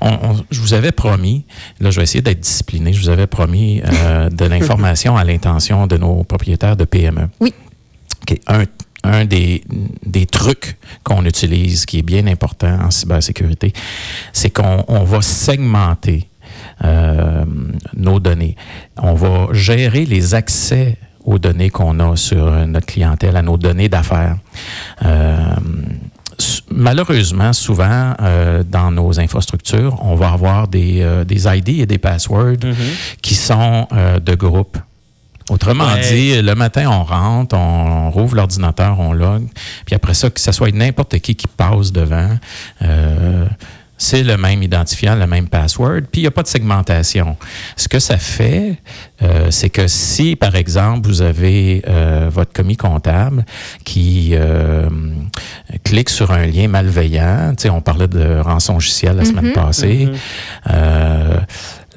On- 0.00 0.08
on- 0.10 0.44
je 0.50 0.60
vous 0.60 0.74
avais 0.74 0.92
promis, 0.92 1.44
là, 1.80 1.90
je 1.90 1.96
vais 1.96 2.02
essayer 2.04 2.22
d'être 2.22 2.40
discipliné, 2.40 2.92
je 2.92 3.00
vous 3.00 3.08
avais 3.08 3.26
promis 3.26 3.80
euh, 3.84 4.28
de 4.28 4.44
l'information 4.44 5.16
à 5.16 5.24
l'intention 5.24 5.86
de 5.86 5.96
nos 5.96 6.22
propriétaires 6.24 6.76
de 6.76 6.84
PME. 6.84 7.28
Oui. 7.40 7.54
OK. 8.22 8.38
Un, 8.46 8.64
un 9.04 9.24
des, 9.24 9.62
des 10.04 10.26
trucs 10.26 10.76
qu'on 11.04 11.24
utilise 11.24 11.86
qui 11.86 11.98
est 11.98 12.02
bien 12.02 12.26
important 12.26 12.78
en 12.82 12.90
cybersécurité, 12.90 13.72
c'est 14.32 14.50
qu'on 14.50 14.84
on 14.88 15.04
va 15.04 15.22
segmenter 15.22 16.28
euh, 16.84 17.44
nos 17.96 18.20
données. 18.20 18.56
On 18.96 19.14
va 19.14 19.48
gérer 19.52 20.04
les 20.04 20.34
accès 20.34 20.96
aux 21.24 21.38
données 21.38 21.70
qu'on 21.70 21.98
a 22.00 22.16
sur 22.16 22.50
notre 22.66 22.86
clientèle, 22.86 23.36
à 23.36 23.42
nos 23.42 23.56
données 23.56 23.88
d'affaires. 23.88 24.36
Euh, 25.04 25.54
Malheureusement, 26.70 27.52
souvent, 27.52 28.14
euh, 28.20 28.62
dans 28.62 28.90
nos 28.90 29.18
infrastructures, 29.18 29.98
on 30.02 30.14
va 30.14 30.30
avoir 30.30 30.68
des, 30.68 31.00
euh, 31.02 31.24
des 31.24 31.46
ID 31.46 31.80
et 31.80 31.86
des 31.86 31.98
passwords 31.98 32.56
qui 33.22 33.34
sont 33.34 33.88
euh, 33.92 34.20
de 34.20 34.34
groupe. 34.34 34.78
Autrement 35.50 35.84
Ouais. 35.92 36.00
dit, 36.00 36.40
le 36.40 36.54
matin, 36.54 36.88
on 36.90 37.02
rentre, 37.04 37.56
on, 37.56 38.06
on 38.06 38.10
rouvre 38.10 38.36
l'ordinateur, 38.36 38.98
on 39.00 39.12
log, 39.12 39.46
puis 39.84 39.94
après 39.94 40.14
ça, 40.14 40.30
que 40.30 40.40
ce 40.40 40.52
soit 40.52 40.72
n'importe 40.72 41.18
qui 41.18 41.34
qui 41.34 41.48
passe 41.48 41.90
devant, 41.92 42.30
euh, 42.82 43.46
c'est 43.98 44.22
le 44.22 44.38
même 44.38 44.62
identifiant, 44.62 45.14
le 45.14 45.26
même 45.26 45.46
password, 45.48 46.02
puis 46.10 46.20
il 46.20 46.24
n'y 46.24 46.26
a 46.28 46.30
pas 46.30 46.42
de 46.42 46.48
segmentation. 46.48 47.36
Ce 47.76 47.86
que 47.86 47.98
ça 47.98 48.16
fait, 48.16 48.78
euh, 49.22 49.48
c'est 49.50 49.68
que 49.68 49.88
si, 49.88 50.36
par 50.36 50.54
exemple, 50.56 51.06
vous 51.06 51.20
avez 51.20 51.82
euh, 51.86 52.30
votre 52.32 52.50
commis 52.50 52.78
comptable 52.78 53.44
qui 53.84 54.30
euh, 54.32 54.88
clique 55.84 56.08
sur 56.08 56.30
un 56.30 56.46
lien 56.46 56.66
malveillant, 56.68 57.50
tu 57.58 57.64
sais, 57.64 57.70
on 57.70 57.82
parlait 57.82 58.08
de 58.08 58.38
rançongiciel 58.40 59.16
la 59.16 59.24
semaine 59.26 59.52
passée, 59.52 60.08
euh, 60.70 61.36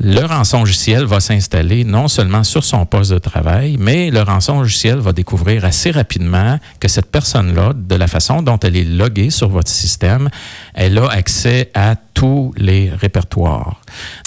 le 0.04 0.26
rançongiciel 0.26 1.06
va 1.06 1.22
s'installer 1.22 1.86
non 1.86 2.10
seulement 2.10 2.44
sur 2.44 2.64
son 2.66 2.86
poste 2.86 3.12
de 3.14 3.20
travail, 3.20 3.78
mais 3.80 4.12
le 4.12 4.22
rançongiciel 4.22 4.98
va 4.98 5.14
découvrir 5.14 5.64
assez 5.64 5.92
rapidement 5.92 6.60
que 6.82 6.90
cette 6.90 7.10
personne-là, 7.10 7.72
de 7.74 7.96
la 7.96 8.08
façon 8.08 8.42
dont 8.42 8.60
elle 8.60 8.76
est 8.76 8.84
loguée 8.84 9.30
sur 9.30 9.48
votre 9.48 9.72
système, 9.72 10.30
elle 10.74 10.98
a 10.98 11.08
accès 11.10 11.72
à 11.74 11.96
tous 12.14 12.54
les 12.58 12.90
répertoires. 12.90 13.80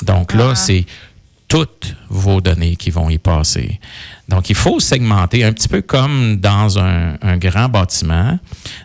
Donc 0.02 0.32
là, 0.32 0.48
Ah. 0.52 0.54
c'est 0.54 0.86
toutes 1.46 1.94
vos 2.08 2.40
données 2.40 2.76
qui 2.76 2.90
vont 2.90 3.10
y 3.10 3.18
passer. 3.18 3.78
Donc, 4.28 4.50
il 4.50 4.56
faut 4.56 4.80
segmenter 4.80 5.44
un 5.44 5.52
petit 5.52 5.68
peu 5.68 5.82
comme 5.82 6.36
dans 6.36 6.78
un, 6.78 7.36
grand 7.36 7.68
bâtiment. 7.68 8.38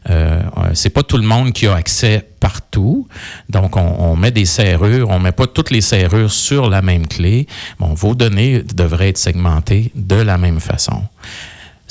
Euh, 0.10 0.42
euh, 0.58 0.72
c'est 0.74 0.92
pas 0.92 1.04
tout 1.04 1.18
le 1.18 1.24
monde 1.24 1.52
qui 1.52 1.68
a 1.68 1.76
accès 1.76 2.28
partout. 2.40 3.08
Donc, 3.50 3.76
on, 3.76 3.96
on 4.00 4.16
met 4.16 4.32
des 4.32 4.46
serrures, 4.46 5.10
on 5.10 5.20
met 5.20 5.32
pas 5.32 5.48
toutes 5.48 5.72
les 5.72 5.82
serrures 5.82 6.32
sur 6.32 6.70
la 6.70 6.82
même 6.82 7.08
clé. 7.08 7.48
Bon, 7.80 7.94
vos 7.94 8.14
données 8.14 8.62
devraient 8.62 9.10
être 9.10 9.18
segmentées 9.18 9.92
de 9.96 10.16
la 10.16 10.38
même 10.38 10.60
façon. 10.60 11.04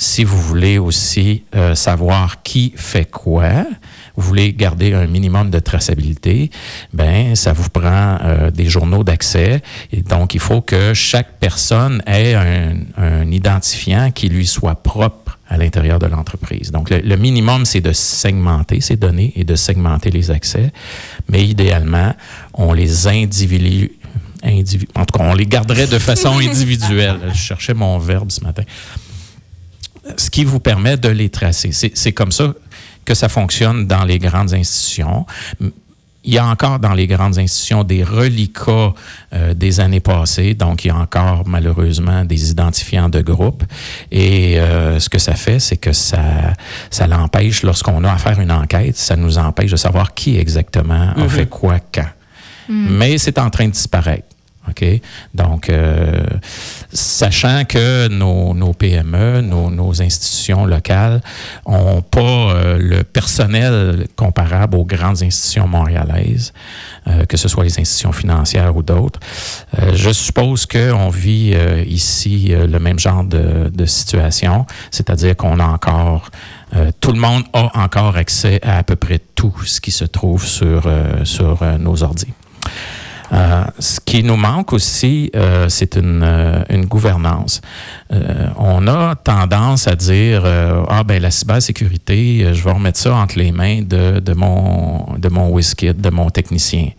Si 0.03 0.23
vous 0.23 0.41
voulez 0.41 0.79
aussi 0.79 1.43
euh, 1.53 1.75
savoir 1.75 2.41
qui 2.41 2.73
fait 2.75 3.05
quoi, 3.05 3.67
vous 4.21 4.27
voulez 4.27 4.53
garder 4.53 4.93
un 4.93 5.07
minimum 5.07 5.49
de 5.49 5.59
traçabilité, 5.59 6.49
ben 6.93 7.35
ça 7.35 7.51
vous 7.53 7.69
prend 7.69 8.17
euh, 8.23 8.51
des 8.51 8.65
journaux 8.67 9.03
d'accès. 9.03 9.61
Et 9.91 10.01
donc, 10.01 10.33
il 10.35 10.39
faut 10.39 10.61
que 10.61 10.93
chaque 10.93 11.39
personne 11.39 12.01
ait 12.05 12.35
un, 12.35 12.75
un 12.97 13.29
identifiant 13.31 14.11
qui 14.11 14.29
lui 14.29 14.45
soit 14.45 14.75
propre 14.83 15.39
à 15.49 15.57
l'intérieur 15.57 15.99
de 15.99 16.05
l'entreprise. 16.07 16.71
Donc, 16.71 16.89
le, 16.91 16.99
le 16.99 17.17
minimum, 17.17 17.65
c'est 17.65 17.81
de 17.81 17.91
segmenter 17.93 18.79
ces 18.79 18.95
données 18.95 19.33
et 19.35 19.43
de 19.43 19.55
segmenter 19.55 20.09
les 20.11 20.31
accès. 20.31 20.71
Mais 21.27 21.45
idéalement, 21.45 22.13
on 22.53 22.71
les 22.73 23.07
individue. 23.07 23.91
individu- 24.43 24.87
en 24.95 25.05
tout 25.05 25.17
cas, 25.17 25.25
on 25.25 25.33
les 25.33 25.45
garderait 25.47 25.87
de 25.87 25.99
façon 25.99 26.37
individuelle. 26.49 27.19
Je 27.33 27.37
cherchais 27.37 27.73
mon 27.73 27.97
verbe 27.97 28.31
ce 28.31 28.41
matin 28.41 28.63
ce 30.17 30.29
qui 30.31 30.43
vous 30.45 30.59
permet 30.59 30.97
de 30.97 31.09
les 31.09 31.29
tracer. 31.29 31.71
C'est 31.71 31.91
c'est 31.95 32.11
comme 32.11 32.31
ça 32.31 32.53
que 33.05 33.13
ça 33.13 33.29
fonctionne 33.29 33.87
dans 33.87 34.03
les 34.03 34.19
grandes 34.19 34.53
institutions. 34.53 35.25
Il 36.23 36.33
y 36.33 36.37
a 36.37 36.45
encore 36.45 36.77
dans 36.77 36.93
les 36.93 37.07
grandes 37.07 37.39
institutions 37.39 37.83
des 37.83 38.03
reliquats 38.03 38.93
euh, 39.33 39.55
des 39.55 39.79
années 39.79 39.99
passées, 39.99 40.53
donc 40.53 40.85
il 40.85 40.89
y 40.89 40.91
a 40.91 40.95
encore 40.95 41.47
malheureusement 41.47 42.25
des 42.25 42.51
identifiants 42.51 43.09
de 43.09 43.21
groupe. 43.21 43.63
Et 44.11 44.59
euh, 44.59 44.99
ce 44.99 45.09
que 45.09 45.17
ça 45.17 45.33
fait, 45.33 45.59
c'est 45.59 45.77
que 45.77 45.93
ça, 45.93 46.53
ça 46.91 47.07
l'empêche, 47.07 47.63
lorsqu'on 47.63 48.03
a 48.03 48.11
à 48.11 48.17
faire 48.17 48.39
une 48.39 48.51
enquête, 48.51 48.97
ça 48.97 49.15
nous 49.15 49.39
empêche 49.39 49.71
de 49.71 49.77
savoir 49.77 50.13
qui 50.13 50.37
exactement 50.37 51.09
a 51.17 51.27
fait 51.27 51.47
quoi 51.49 51.79
quand. 51.91 52.09
Mais 52.69 53.17
c'est 53.17 53.39
en 53.39 53.49
train 53.49 53.65
de 53.65 53.71
disparaître. 53.71 54.30
Donc, 55.33 55.69
euh, 55.69 56.23
sachant 56.91 57.63
que 57.65 58.07
nos, 58.07 58.73
PME, 58.73 59.41
nos, 59.41 60.01
institutions 60.01 60.65
locales 60.65 61.21
n'ont 61.67 62.01
pas 62.01 62.19
euh, 62.21 62.77
le 62.79 63.03
personnel 63.03 64.07
comparable 64.15 64.77
aux 64.77 64.85
grandes 64.85 65.21
institutions 65.21 65.67
montréalaises, 65.67 66.53
euh, 67.07 67.25
que 67.25 67.37
ce 67.37 67.47
soit 67.47 67.63
les 67.63 67.79
institutions 67.79 68.11
financières 68.11 68.75
ou 68.75 68.83
d'autres, 68.83 69.19
je 69.93 70.11
suppose 70.11 70.65
qu'on 70.65 71.09
vit 71.09 71.55
ici 71.87 72.53
le 72.53 72.79
même 72.79 72.99
genre 72.99 73.23
de, 73.23 73.85
situation, 73.85 74.65
c'est-à-dire 74.91 75.35
qu'on 75.35 75.59
a 75.59 75.65
encore, 75.65 76.29
tout 76.99 77.11
le 77.11 77.19
monde 77.19 77.43
a 77.53 77.83
encore 77.83 78.15
accès 78.15 78.59
à 78.63 78.77
à 78.77 78.83
peu 78.83 78.95
près 78.95 79.19
tout 79.35 79.53
ce 79.65 79.79
qui 79.79 79.91
se 79.91 80.05
trouve 80.05 80.45
sur, 80.45 80.89
sur 81.23 81.63
nos 81.79 82.03
ordis. 82.03 82.33
Euh, 83.33 83.63
ce 83.79 83.99
qui 84.01 84.23
nous 84.23 84.35
manque 84.35 84.73
aussi, 84.73 85.31
euh, 85.35 85.69
c'est 85.69 85.95
une, 85.95 86.21
euh, 86.23 86.83
gouvernance. 86.83 87.61
On 88.57 88.87
a 88.87 89.15
tendance 89.15 89.87
à 89.87 89.95
dire 89.95 90.43
ah 90.45 91.03
ben 91.03 91.21
la 91.21 91.31
cybersécurité, 91.31 92.53
je 92.53 92.63
vais 92.63 92.71
remettre 92.71 92.99
ça 92.99 93.15
entre 93.15 93.37
les 93.37 93.51
mains 93.51 93.81
de, 93.81 94.33
mon 94.33 95.15
de 95.17 95.29
mon 95.29 95.49
WizKid, 95.49 96.01
de 96.01 96.09
mon 96.09 96.29
technicien. 96.29 96.89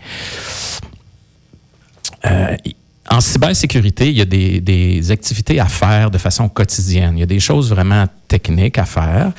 En 3.11 3.21
cybersécurité, 3.21 4.09
il 4.09 4.16
y 4.16 4.21
a 4.23 4.25
des, 4.25 4.61
des 4.61 5.11
activités 5.11 5.61
à 5.61 5.66
faire 5.66 6.11
de 6.11 6.18
façon 6.18 6.49
quotidienne. 6.49 7.18
Il 7.18 7.21
y 7.21 7.25
a 7.25 7.27
des 7.27 7.40
choses 7.40 7.68
vraiment 7.68 8.07
techniques 8.35 8.79
à 8.79 8.87
faire. 8.87 9.33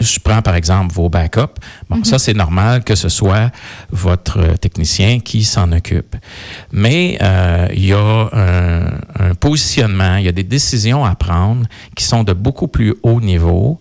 Je 0.00 0.18
prends 0.26 0.42
par 0.48 0.54
exemple 0.54 0.90
vos 0.94 1.08
backups. 1.16 1.58
Bon, 1.88 2.02
ça 2.04 2.18
c'est 2.18 2.34
normal 2.44 2.82
que 2.88 2.94
ce 2.94 3.10
soit 3.18 3.50
votre 3.90 4.40
technicien 4.64 5.20
qui 5.20 5.44
s'en 5.44 5.68
occupe. 5.72 6.16
Mais 6.72 7.18
euh, 7.20 7.68
il 7.74 7.86
y 7.86 7.92
a 7.92 8.28
un, 8.32 8.86
un 9.26 9.34
positionnement, 9.34 10.16
il 10.16 10.24
y 10.24 10.28
a 10.28 10.36
des 10.42 10.48
décisions 10.58 11.04
à 11.04 11.14
prendre 11.14 11.66
qui 11.94 12.04
sont 12.04 12.24
de 12.24 12.32
beaucoup 12.32 12.68
plus 12.68 12.94
haut 13.02 13.20
niveau. 13.20 13.78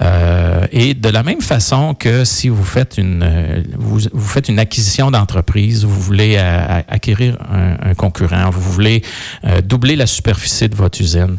Euh, 0.00 0.66
et 0.70 0.94
de 0.94 1.08
la 1.08 1.22
même 1.22 1.40
façon 1.40 1.94
que 1.94 2.24
si 2.24 2.48
vous 2.48 2.64
faites 2.64 2.98
une, 2.98 3.64
vous, 3.78 4.00
vous 4.12 4.28
faites 4.28 4.48
une 4.48 4.58
acquisition 4.58 5.10
d'entreprise, 5.10 5.84
vous 5.84 6.00
voulez 6.00 6.36
euh, 6.36 6.82
acquérir 6.88 7.38
un, 7.50 7.90
un 7.90 7.94
concurrent, 7.94 8.50
vous 8.50 8.60
voulez 8.60 9.02
euh, 9.44 9.60
doubler 9.62 9.96
la 9.96 10.06
superficie 10.06 10.68
de 10.68 10.74
votre 10.74 11.00
usine, 11.00 11.38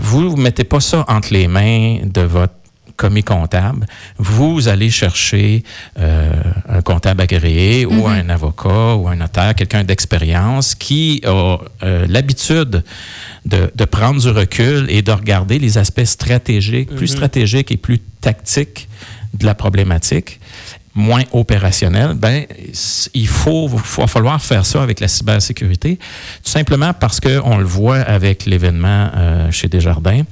vous 0.00 0.36
ne 0.36 0.42
mettez 0.42 0.64
pas 0.64 0.80
ça 0.80 1.04
entre 1.08 1.32
les 1.32 1.47
mains 1.48 1.98
de 2.04 2.20
votre 2.20 2.54
commis 2.98 3.22
comptable, 3.22 3.86
vous 4.18 4.68
allez 4.68 4.90
chercher 4.90 5.62
euh, 5.98 6.32
un 6.68 6.82
comptable 6.82 7.22
agréé 7.22 7.86
ou 7.86 8.06
un 8.08 8.28
avocat 8.28 8.96
ou 8.96 9.08
un 9.08 9.16
notaire, 9.16 9.54
quelqu'un 9.54 9.84
d'expérience 9.84 10.74
qui 10.74 11.22
a 11.24 11.58
euh, 11.84 12.06
l'habitude 12.08 12.82
de, 13.46 13.70
de 13.72 13.84
prendre 13.84 14.20
du 14.20 14.28
recul 14.28 14.86
et 14.90 15.00
de 15.02 15.12
regarder 15.12 15.60
les 15.60 15.78
aspects 15.78 16.04
stratégiques, 16.04 16.94
plus 16.94 17.06
stratégiques 17.06 17.70
et 17.70 17.76
plus 17.76 18.00
tactiques 18.20 18.88
de 19.32 19.46
la 19.46 19.54
problématique 19.54 20.40
moins 20.98 21.22
opérationnel, 21.32 22.14
ben 22.14 22.44
il 23.14 23.28
faut, 23.28 23.68
va 23.68 24.06
falloir 24.08 24.42
faire 24.42 24.66
ça 24.66 24.82
avec 24.82 24.98
la 24.98 25.06
cybersécurité, 25.06 25.96
tout 25.96 26.50
simplement 26.50 26.92
parce 26.92 27.20
que 27.20 27.40
on 27.44 27.58
le 27.58 27.64
voit 27.64 27.98
avec 27.98 28.46
l'événement 28.46 29.10
euh, 29.14 29.50
chez 29.52 29.68
Desjardins. 29.68 30.22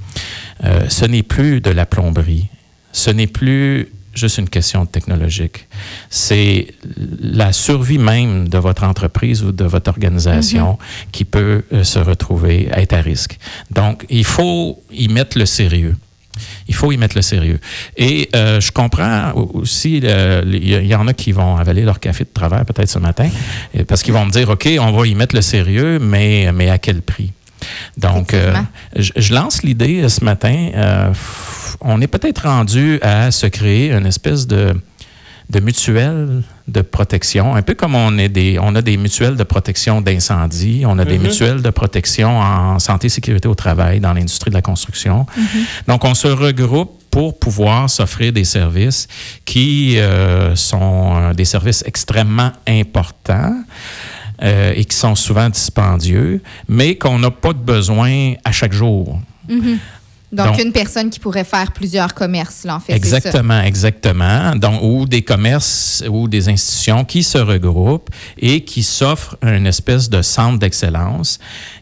Euh, 0.63 0.87
ce 0.89 1.05
n'est 1.05 1.23
plus 1.23 1.61
de 1.61 1.71
la 1.71 1.85
plomberie. 1.85 2.49
Ce 2.91 3.09
n'est 3.11 3.27
plus 3.27 3.89
juste 4.17 4.37
une 4.39 4.49
question 4.49 4.85
technologique. 4.85 5.67
C'est 6.09 6.67
la 7.21 7.53
survie 7.53 7.97
même 7.97 8.49
de 8.49 8.57
votre 8.57 8.83
entreprise 8.83 9.43
ou 9.43 9.51
de 9.51 9.63
votre 9.63 9.89
organisation 9.89 10.77
qui 11.11 11.23
peut 11.23 11.63
euh, 11.71 11.83
se 11.83 11.99
retrouver 11.99 12.67
être 12.73 12.93
à 12.93 13.01
risque. 13.01 13.37
Donc, 13.71 14.05
il 14.09 14.25
faut 14.25 14.83
y 14.91 15.07
mettre 15.07 15.37
le 15.37 15.45
sérieux. 15.45 15.95
Il 16.67 16.75
faut 16.75 16.91
y 16.91 16.97
mettre 16.97 17.15
le 17.15 17.21
sérieux. 17.21 17.59
Et 17.95 18.29
euh, 18.35 18.59
je 18.59 18.71
comprends 18.71 19.31
aussi, 19.33 20.01
euh, 20.03 20.43
il 20.45 20.85
y, 20.85 20.95
en 20.95 21.07
a 21.07 21.13
qui 21.13 21.31
vont 21.31 21.55
avaler 21.55 21.81
leur 21.81 21.99
café 21.99 22.25
de 22.25 22.29
travers 22.31 22.63
peut-être 22.63 22.89
ce 22.89 22.99
matin, 22.99 23.27
parce 23.87 24.03
qu'ils 24.03 24.13
vont 24.13 24.25
me 24.25 24.31
dire, 24.31 24.47
OK, 24.49 24.69
on 24.79 24.91
va 24.91 25.07
y 25.07 25.15
mettre 25.15 25.35
le 25.35 25.41
sérieux, 25.41 25.97
mais, 25.99 26.51
mais 26.53 26.69
à 26.69 26.77
quel 26.77 27.01
prix? 27.01 27.31
Donc, 27.97 28.33
euh, 28.33 28.53
je, 28.95 29.11
je 29.15 29.33
lance 29.33 29.63
l'idée 29.63 30.03
euh, 30.03 30.09
ce 30.09 30.23
matin. 30.23 30.69
euh, 30.75 31.13
on 31.81 32.01
est 32.01 32.07
peut-être 32.07 32.47
rendu 32.47 32.99
à 33.01 33.31
se 33.31 33.45
créer 33.47 33.91
une 33.91 34.05
espèce 34.05 34.47
de, 34.47 34.73
de 35.49 35.59
mutuelle 35.59 36.41
de 36.67 36.81
protection, 36.81 37.55
un 37.55 37.61
peu 37.61 37.75
comme 37.75 37.95
on, 37.95 38.17
est 38.17 38.29
des, 38.29 38.57
on 38.59 38.75
a 38.75 38.81
des 38.81 38.97
mutuelles 38.97 39.35
de 39.35 39.43
protection 39.43 40.01
d'incendie, 40.01 40.83
on 40.85 40.97
a 40.99 41.05
des 41.05 41.17
mutuelles 41.17 41.61
de 41.61 41.69
protection 41.69 42.39
en 42.39 42.79
santé 42.79 43.07
et 43.07 43.09
sécurité 43.09 43.47
au 43.47 43.55
travail 43.55 43.99
dans 43.99 44.13
l'industrie 44.13 44.49
de 44.49 44.55
la 44.55 44.61
construction. 44.61 45.25
Donc, 45.87 46.03
on 46.03 46.13
se 46.13 46.27
regroupe 46.27 47.01
pour 47.09 47.39
pouvoir 47.39 47.89
s'offrir 47.89 48.33
des 48.33 48.43
services 48.43 49.07
qui 49.45 49.97
euh, 49.97 50.55
sont 50.55 51.31
des 51.33 51.45
services 51.45 51.83
extrêmement 51.85 52.51
importants 52.67 53.55
euh, 54.41 54.73
et 54.75 54.85
qui 54.85 54.95
sont 54.95 55.15
souvent 55.15 55.49
dispendieux, 55.49 56.41
mais 56.67 56.95
qu'on 56.95 57.19
n'a 57.19 57.31
pas 57.31 57.53
de 57.53 57.59
besoin 57.59 58.33
à 58.43 58.51
chaque 58.51 58.73
jour. 58.73 59.19
Donc, 60.29 60.47
Donc- 60.47 60.61
une 60.61 60.73
personne 60.73 61.09
qui 61.09 61.21
pourrait 61.21 61.45
faire 61.45 61.71
plusieurs 61.71 62.13
commerces, 62.13 62.65
là, 62.65 62.75
en 62.75 62.79
fait. 62.81 62.91
ça. 62.91 62.97
Exactement, 62.97 63.61
exactement. 63.61 64.55
Donc, 64.57 64.81
ou 64.83 65.05
des 65.05 65.21
commerces 65.21 66.03
ou 66.09 66.27
des 66.27 66.49
institutions 66.49 67.05
qui 67.05 67.23
se 67.23 67.37
regroupent 67.37 68.09
et 68.37 68.65
qui 68.65 68.83
s'offrent 68.83 69.37
une 69.41 69.65
espèce 69.65 70.09
de 70.09 70.21
centre 70.21 70.59
d'excellence 70.59 71.39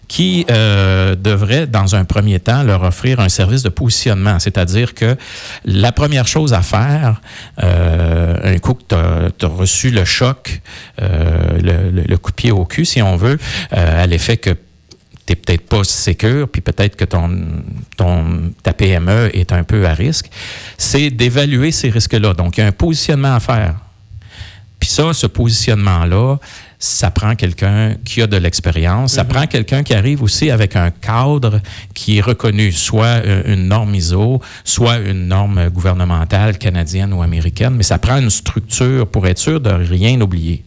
qui 0.07 0.45
euh, 0.51 1.15
devrait, 1.15 1.67
dans 1.67 1.95
un 1.95 2.05
premier 2.05 2.39
temps, 2.39 2.63
leur 2.63 2.83
offrir 2.83 3.19
un 3.19 3.29
service 3.29 3.63
de 3.63 3.69
positionnement. 3.69 4.39
C'est-à-dire 4.39 4.93
que 4.93 5.15
la 5.65 5.91
première 5.91 6.27
chose 6.27 6.53
à 6.53 6.61
faire, 6.61 7.21
euh, 7.63 8.37
un 8.55 8.57
coup 8.59 8.75
que 8.75 8.83
tu 8.87 9.45
as, 9.45 9.47
reçu 9.47 9.89
le 9.89 10.05
choc, 10.05 10.61
euh, 11.01 11.89
le, 11.91 12.01
le- 12.03 12.17
coup 12.17 12.31
de 12.31 12.35
pied 12.35 12.51
au 12.51 12.65
cul, 12.65 12.85
si 12.85 13.01
on 13.01 13.15
veut, 13.17 13.37
à 13.71 14.05
l'effet 14.07 14.37
que 14.37 14.51
t'es 15.25 15.35
peut-être 15.35 15.67
pas 15.67 15.83
sécure, 15.83 16.47
puis 16.47 16.61
peut-être 16.61 16.95
que 16.95 17.05
ton, 17.05 17.31
ta 18.61 18.73
PME 18.73 19.31
est 19.33 19.51
un 19.53 19.63
peu 19.63 19.87
à 19.87 19.93
risque, 19.93 20.29
c'est 20.77 21.09
d'évaluer 21.09 21.71
ces 21.71 21.89
risques-là. 21.89 22.33
Donc, 22.33 22.57
il 22.57 22.61
y 22.61 22.63
a 22.63 22.67
un 22.67 22.71
positionnement 22.71 23.33
à 23.35 23.39
faire. 23.39 23.73
Puis 24.79 24.89
ça, 24.89 25.13
ce 25.13 25.25
positionnement-là, 25.25 26.37
ça 26.85 27.11
prend 27.11 27.35
quelqu'un 27.35 27.95
qui 28.05 28.21
a 28.21 28.27
de 28.27 28.37
l'expérience. 28.37 29.13
Ça 29.13 29.23
prend 29.23 29.47
quelqu'un 29.47 29.83
qui 29.83 29.93
arrive 29.93 30.21
aussi 30.21 30.51
avec 30.51 30.75
un 30.75 30.91
cadre 30.91 31.61
qui 31.93 32.17
est 32.17 32.21
reconnu, 32.21 32.71
soit 32.71 33.05
euh, 33.25 33.41
une 33.45 33.67
norme 33.67 33.95
ISO, 33.95 34.41
soit 34.63 34.97
une 34.97 35.27
norme 35.27 35.69
gouvernementale 35.69 36.57
canadienne 36.57 37.13
ou 37.13 37.21
américaine, 37.21 37.73
mais 37.75 37.83
ça 37.83 37.97
prend 37.97 38.17
une 38.17 38.29
structure 38.29 39.07
pour 39.07 39.27
être 39.27 39.39
sûr 39.39 39.59
de 39.59 39.71
rien 39.71 40.19
oublier. 40.21 40.63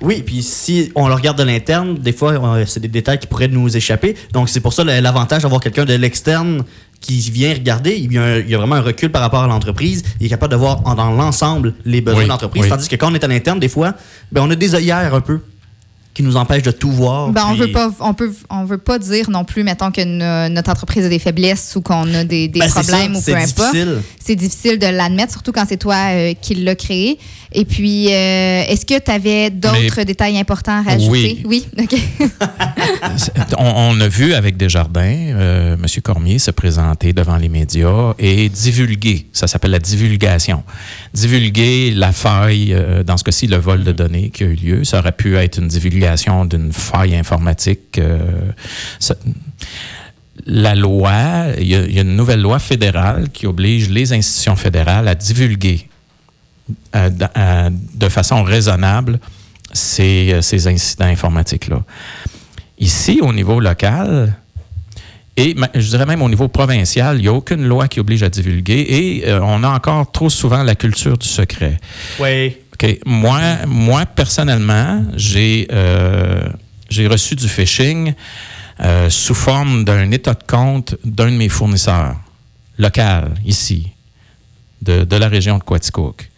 Oui, 0.00 0.22
puis 0.26 0.42
si 0.42 0.90
on 0.94 1.08
le 1.08 1.14
regarde 1.14 1.38
de 1.38 1.44
l'interne, 1.44 1.94
des 1.94 2.12
fois, 2.12 2.64
c'est 2.66 2.80
des 2.80 2.88
détails 2.88 3.18
qui 3.18 3.26
pourraient 3.26 3.48
nous 3.48 3.76
échapper. 3.76 4.16
Donc, 4.32 4.48
c'est 4.48 4.60
pour 4.60 4.72
ça 4.72 4.84
l'avantage 4.84 5.42
d'avoir 5.42 5.60
quelqu'un 5.60 5.84
de 5.84 5.94
l'externe 5.94 6.64
qui 7.00 7.18
vient 7.30 7.52
regarder. 7.52 7.96
Il 7.96 8.12
y, 8.12 8.18
a 8.18 8.22
un- 8.22 8.38
il 8.38 8.48
y 8.50 8.54
a 8.54 8.58
vraiment 8.58 8.74
un 8.76 8.80
recul 8.80 9.10
par 9.12 9.22
rapport 9.22 9.42
à 9.42 9.46
l'entreprise. 9.46 10.02
Il 10.20 10.26
est 10.26 10.28
capable 10.30 10.52
de 10.52 10.56
voir 10.58 10.84
en- 10.86 10.94
dans 10.94 11.10
l'ensemble 11.10 11.74
les 11.84 12.00
besoins 12.00 12.20
Oui, 12.20 12.24
de 12.24 12.30
l'entreprise. 12.30 12.62
oui. 12.64 12.68
Tandis 12.68 12.88
que 12.88 12.96
quand 12.96 13.12
on 13.12 13.14
est 13.14 13.22
à 13.24 13.28
l'interne, 13.28 13.60
des 13.60 13.68
fois, 13.68 13.94
ben, 14.32 14.42
on 14.42 14.50
a 14.50 14.56
des 14.56 14.74
œillères 14.74 15.14
un 15.14 15.20
peu 15.20 15.40
qui 16.14 16.22
nous 16.22 16.36
empêchent 16.36 16.62
de 16.62 16.70
tout 16.70 16.90
voir. 16.90 17.28
Ben, 17.28 17.44
on 17.50 17.54
veut 17.54 17.70
pas, 17.70 17.90
on 18.00 18.14
peut, 18.14 18.32
on 18.48 18.64
veut 18.64 18.78
pas 18.78 18.98
dire 18.98 19.28
non 19.28 19.44
plus, 19.44 19.62
mettons 19.64 19.90
que 19.90 20.00
no- 20.02 20.48
notre 20.52 20.70
entreprise 20.70 21.04
a 21.04 21.10
des 21.10 21.18
faiblesses 21.18 21.74
ou 21.76 21.82
qu'on 21.82 22.12
a 22.14 22.24
des, 22.24 22.48
des 22.48 22.58
Ben, 22.58 22.68
c'est 22.68 22.80
problèmes 22.80 23.12
ça, 23.12 23.18
ou 23.18 23.22
c'est 23.22 23.32
peu 23.32 23.38
importe. 23.38 23.72
difficile. 23.74 24.02
C'est 24.24 24.34
difficile 24.34 24.78
de 24.78 24.86
l'admettre, 24.86 25.32
surtout 25.32 25.52
quand 25.52 25.66
c'est 25.68 25.76
toi 25.76 25.96
euh, 26.12 26.32
qui 26.40 26.54
l'as 26.54 26.74
créé. 26.74 27.18
Et 27.58 27.64
puis, 27.64 28.08
euh, 28.12 28.64
est-ce 28.68 28.84
que 28.84 28.98
tu 29.02 29.10
avais 29.10 29.48
d'autres 29.48 30.02
détails 30.02 30.36
importants 30.38 30.78
à 30.78 30.82
rajouter? 30.82 31.38
Oui. 31.46 31.66
OK. 31.80 31.94
on, 33.56 33.64
on 33.96 34.00
a 34.00 34.08
vu 34.08 34.34
avec 34.34 34.58
Desjardins, 34.58 35.00
euh, 35.34 35.74
M. 35.74 35.86
Cormier 36.02 36.38
se 36.38 36.50
présenter 36.50 37.14
devant 37.14 37.38
les 37.38 37.48
médias 37.48 38.12
et 38.18 38.50
divulguer. 38.50 39.26
Ça 39.32 39.46
s'appelle 39.46 39.70
la 39.70 39.78
divulgation. 39.78 40.64
Divulguer 41.14 41.92
la 41.92 42.12
faille, 42.12 42.74
euh, 42.74 43.02
dans 43.02 43.16
ce 43.16 43.24
cas-ci, 43.24 43.46
le 43.46 43.56
vol 43.56 43.84
de 43.84 43.92
données 43.92 44.28
qui 44.28 44.44
a 44.44 44.48
eu 44.48 44.54
lieu. 44.54 44.84
Ça 44.84 44.98
aurait 44.98 45.12
pu 45.12 45.36
être 45.38 45.58
une 45.58 45.68
divulgation 45.68 46.44
d'une 46.44 46.74
faille 46.74 47.16
informatique. 47.16 47.98
ça- 49.00 49.16
la 50.44 50.74
loi, 50.74 51.46
il 51.58 51.66
y, 51.66 51.70
y 51.70 51.98
a 51.98 52.02
une 52.02 52.14
nouvelle 52.16 52.42
loi 52.42 52.58
fédérale 52.58 53.30
qui 53.32 53.46
oblige 53.46 53.88
les 53.88 54.12
institutions 54.12 54.54
fédérales 54.56 55.08
à 55.08 55.14
divulguer 55.14 55.88
euh, 56.94 57.10
euh, 57.36 57.70
de 57.94 58.08
façon 58.08 58.42
raisonnable 58.42 59.20
ces, 59.72 60.32
euh, 60.32 60.42
ces 60.42 60.66
incidents 60.66 61.06
informatiques-là. 61.06 61.82
Ici, 62.78 63.20
au 63.22 63.32
niveau 63.32 63.60
local, 63.60 64.36
et 65.36 65.54
je 65.74 65.90
dirais 65.90 66.06
même 66.06 66.22
au 66.22 66.28
niveau 66.28 66.48
provincial, 66.48 67.18
il 67.18 67.22
n'y 67.22 67.28
a 67.28 67.32
aucune 67.32 67.66
loi 67.66 67.88
qui 67.88 68.00
oblige 68.00 68.22
à 68.22 68.30
divulguer 68.30 68.86
et 68.88 69.28
euh, 69.28 69.40
on 69.42 69.62
a 69.64 69.68
encore 69.68 70.10
trop 70.10 70.30
souvent 70.30 70.62
la 70.62 70.74
culture 70.74 71.18
du 71.18 71.28
secret. 71.28 71.78
Oui. 72.18 72.56
Moi, 73.04 73.40
moi 73.66 74.06
personnellement, 74.06 75.04
j'ai 75.14 75.66
euh, 75.72 76.48
reçu 76.90 77.34
du 77.36 77.48
phishing 77.48 78.14
euh, 78.80 79.10
sous 79.10 79.34
forme 79.34 79.84
d'un 79.84 80.10
état 80.10 80.34
de 80.34 80.42
compte 80.46 80.94
d'un 81.04 81.30
de 81.30 81.36
mes 81.36 81.48
fournisseurs 81.48 82.16
local, 82.78 83.34
ici, 83.44 83.88
de, 84.82 85.04
de 85.04 85.16
la 85.16 85.28
région 85.28 85.58
de 85.58 85.62
Quaticook. 85.64 86.30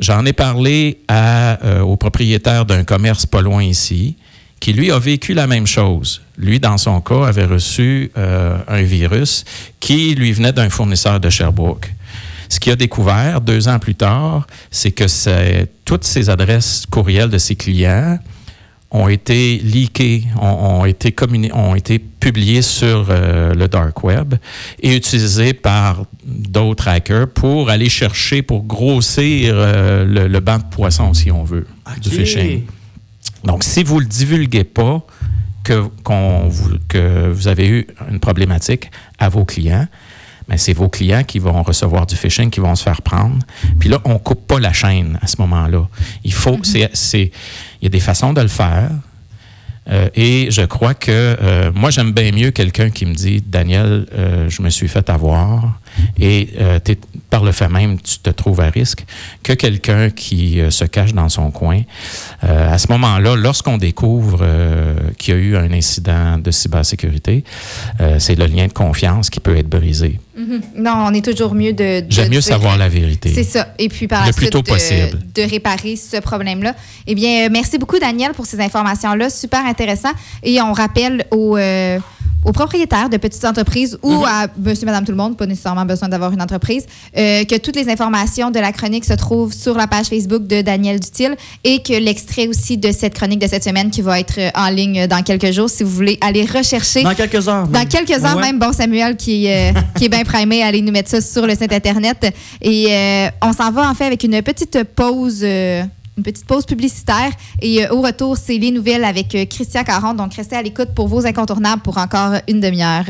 J'en 0.00 0.24
ai 0.24 0.32
parlé 0.32 0.98
euh, 1.10 1.80
au 1.80 1.96
propriétaire 1.96 2.64
d'un 2.64 2.84
commerce 2.84 3.26
pas 3.26 3.42
loin 3.42 3.62
ici, 3.62 4.16
qui 4.60 4.72
lui 4.72 4.90
a 4.90 4.98
vécu 4.98 5.34
la 5.34 5.46
même 5.46 5.66
chose. 5.66 6.22
Lui, 6.36 6.60
dans 6.60 6.78
son 6.78 7.00
cas, 7.00 7.26
avait 7.26 7.44
reçu 7.44 8.10
euh, 8.16 8.58
un 8.68 8.82
virus 8.82 9.44
qui 9.80 10.14
lui 10.14 10.32
venait 10.32 10.52
d'un 10.52 10.70
fournisseur 10.70 11.20
de 11.20 11.30
Sherbrooke. 11.30 11.92
Ce 12.48 12.60
qu'il 12.60 12.72
a 12.72 12.76
découvert 12.76 13.40
deux 13.40 13.68
ans 13.68 13.78
plus 13.78 13.94
tard, 13.94 14.46
c'est 14.70 14.92
que 14.92 15.04
toutes 15.84 16.04
ces 16.04 16.30
adresses 16.30 16.84
courriels 16.90 17.28
de 17.28 17.38
ses 17.38 17.56
clients 17.56 18.18
ont 18.90 19.08
été 19.08 19.58
leakées, 19.58 20.24
ont, 20.40 20.80
ont 20.80 20.84
été, 20.86 21.10
communi- 21.10 21.52
ont 21.52 21.74
été 21.74 21.98
publiées 21.98 22.62
sur 22.62 23.08
euh, 23.10 23.52
le 23.54 23.68
dark 23.68 24.02
web 24.02 24.34
et 24.82 24.96
utilisées 24.96 25.52
par 25.52 26.04
d'autres 26.24 26.88
hackers 26.88 27.28
pour 27.28 27.68
aller 27.68 27.90
chercher, 27.90 28.40
pour 28.42 28.64
grossir 28.64 29.54
euh, 29.56 30.04
le, 30.06 30.26
le 30.28 30.40
banc 30.40 30.58
de 30.58 30.64
poissons, 30.70 31.12
si 31.12 31.30
on 31.30 31.44
veut, 31.44 31.66
du 32.00 32.08
phishing. 32.10 32.62
Donc, 33.44 33.62
si 33.62 33.82
vous 33.84 33.96
ne 33.96 34.00
le 34.00 34.06
divulguez 34.06 34.64
pas, 34.64 35.04
que, 35.64 35.82
qu'on 36.02 36.48
vous, 36.48 36.70
que 36.88 37.30
vous 37.30 37.46
avez 37.46 37.68
eu 37.68 37.86
une 38.10 38.20
problématique 38.20 38.90
à 39.18 39.28
vos 39.28 39.44
clients, 39.44 39.86
mais 40.48 40.58
c'est 40.58 40.72
vos 40.72 40.88
clients 40.88 41.24
qui 41.24 41.38
vont 41.38 41.62
recevoir 41.62 42.06
du 42.06 42.16
phishing, 42.16 42.50
qui 42.50 42.60
vont 42.60 42.74
se 42.74 42.82
faire 42.82 43.02
prendre. 43.02 43.38
Puis 43.78 43.88
là, 43.88 43.98
on 44.04 44.18
coupe 44.18 44.46
pas 44.46 44.58
la 44.58 44.72
chaîne 44.72 45.18
à 45.20 45.26
ce 45.26 45.36
moment-là. 45.40 45.88
Il 46.24 46.32
faut, 46.32 46.58
c'est, 46.62 46.90
c'est, 46.94 47.30
il 47.80 47.84
y 47.84 47.86
a 47.86 47.90
des 47.90 48.00
façons 48.00 48.32
de 48.32 48.40
le 48.40 48.48
faire. 48.48 48.90
Euh, 49.90 50.08
et 50.14 50.50
je 50.50 50.62
crois 50.62 50.94
que 50.94 51.10
euh, 51.10 51.70
moi, 51.74 51.90
j'aime 51.90 52.12
bien 52.12 52.30
mieux 52.32 52.50
quelqu'un 52.50 52.90
qui 52.90 53.06
me 53.06 53.14
dit 53.14 53.42
Daniel, 53.44 54.06
euh, 54.14 54.48
je 54.48 54.62
me 54.62 54.70
suis 54.70 54.88
fait 54.88 55.08
avoir 55.08 55.78
et 56.18 56.48
euh, 56.60 56.78
par 57.30 57.44
le 57.44 57.52
fait 57.52 57.68
même, 57.68 58.00
tu 58.00 58.18
te 58.18 58.30
trouves 58.30 58.60
à 58.60 58.70
risque, 58.70 59.04
que 59.42 59.52
quelqu'un 59.52 60.10
qui 60.10 60.60
euh, 60.60 60.70
se 60.70 60.84
cache 60.84 61.12
dans 61.14 61.28
son 61.28 61.50
coin. 61.50 61.82
Euh, 62.44 62.72
à 62.72 62.78
ce 62.78 62.88
moment-là, 62.92 63.36
lorsqu'on 63.36 63.78
découvre 63.78 64.46
qu'il 65.18 65.34
y 65.34 65.36
a 65.36 65.40
eu 65.40 65.56
un 65.56 65.72
incident 65.72 66.38
de 66.38 66.50
cybersécurité, 66.50 67.44
c'est 68.18 68.34
le 68.34 68.46
lien 68.46 68.66
de 68.66 68.72
confiance 68.72 69.30
qui 69.30 69.40
peut 69.40 69.56
être 69.56 69.68
brisé. 69.68 70.18
Non, 70.76 71.06
on 71.06 71.14
est 71.14 71.24
toujours 71.24 71.54
mieux 71.54 71.72
de. 71.72 72.00
de 72.00 72.06
J'aime 72.08 72.30
mieux 72.30 72.40
savoir 72.40 72.76
la 72.76 72.88
vérité. 72.88 73.32
C'est 73.34 73.42
ça. 73.44 73.74
Et 73.78 73.88
puis 73.88 74.06
par 74.06 74.20
Le 74.20 74.26
la 74.28 74.32
plus 74.32 74.46
suite, 74.46 74.52
tôt 74.52 74.62
de- 74.62 74.68
possible. 74.68 75.18
De, 75.34 75.42
réparer 75.42 75.96
ce 75.96 76.18
problème-là. 76.18 76.74
Eh 77.06 77.14
bien, 77.14 77.48
merci 77.48 77.76
beaucoup, 77.76 77.98
Daniel, 77.98 78.32
pour 78.32 78.46
ces 78.46 78.60
informations-là. 78.60 79.30
Super 79.30 79.66
intéressant. 79.66 80.12
Et 80.44 80.60
on 80.60 80.72
rappelle 80.72 81.26
aux, 81.32 81.56
aux 82.44 82.52
propriétaires 82.52 83.08
de 83.08 83.16
petites 83.16 83.44
entreprises 83.44 83.98
ou 84.02 84.24
à 84.24 84.46
monsieur, 84.58 84.86
madame, 84.86 85.04
tout 85.04 85.10
le 85.12 85.16
monde, 85.18 85.36
pas 85.36 85.46
nécessairement 85.46 85.84
besoin 85.84 86.08
d'avoir 86.08 86.32
une 86.32 86.40
entreprise, 86.40 86.84
euh, 87.16 87.44
que 87.44 87.56
toutes 87.58 87.76
les 87.76 87.88
informations 87.90 88.50
de 88.50 88.58
la 88.60 88.72
chronique 88.72 89.04
se 89.04 89.14
trouvent 89.14 89.52
sur 89.52 89.74
la 89.74 89.86
page 89.86 90.06
Facebook 90.06 90.46
de 90.46 90.62
Daniel 90.62 91.00
Dutil 91.00 91.34
et 91.64 91.82
que 91.82 91.92
l'extrait 91.94 92.46
aussi 92.46 92.78
de 92.78 92.92
cette 92.92 93.14
chronique 93.14 93.40
de 93.40 93.46
cette 93.48 93.64
semaine 93.64 93.90
qui 93.90 94.02
va 94.02 94.20
être 94.20 94.38
euh, 94.38 94.50
en 94.54 94.68
ligne 94.70 95.06
dans 95.06 95.22
quelques 95.22 95.50
jours 95.52 95.68
si 95.68 95.82
vous 95.82 95.90
voulez 95.90 96.18
aller 96.20 96.44
rechercher. 96.44 97.02
Dans 97.02 97.14
quelques 97.14 97.48
heures. 97.48 97.66
Dans 97.68 97.84
quelques 97.86 98.24
heures 98.24 98.36
Ouais. 98.36 98.42
même, 98.42 98.58
bon 98.58 98.72
Samuel 98.72 99.16
qui, 99.16 99.46
est, 99.46 99.74
euh, 99.74 99.80
qui 99.98 100.04
est 100.04 100.08
bien 100.08 100.22
primé, 100.22 100.62
allez 100.62 100.80
nous 100.82 100.92
mettre 100.92 101.10
ça 101.10 101.20
sur 101.20 101.46
le 101.46 101.54
site 101.54 101.72
internet. 101.72 102.32
Et 102.62 102.86
euh, 102.90 103.28
on 103.42 103.52
s'en 103.52 103.70
va 103.72 103.90
en 103.90 103.94
fait 103.94 104.04
avec 104.04 104.22
une 104.22 104.40
petite 104.42 104.84
pause, 104.94 105.44
une 106.18 106.22
petite 106.22 106.44
pause 106.44 106.66
publicitaire. 106.66 107.30
Et 107.62 107.86
euh, 107.86 107.94
au 107.94 108.02
retour, 108.02 108.36
c'est 108.36 108.58
les 108.58 108.70
nouvelles 108.70 109.04
avec 109.04 109.34
euh, 109.34 109.46
Christian 109.46 109.84
Caron. 109.84 110.14
Donc 110.14 110.34
restez 110.34 110.56
à 110.56 110.62
l'écoute 110.62 110.90
pour 110.94 111.08
vos 111.08 111.24
incontournables 111.24 111.82
pour 111.82 111.96
encore 111.96 112.34
une 112.48 112.60
demi-heure. 112.60 113.06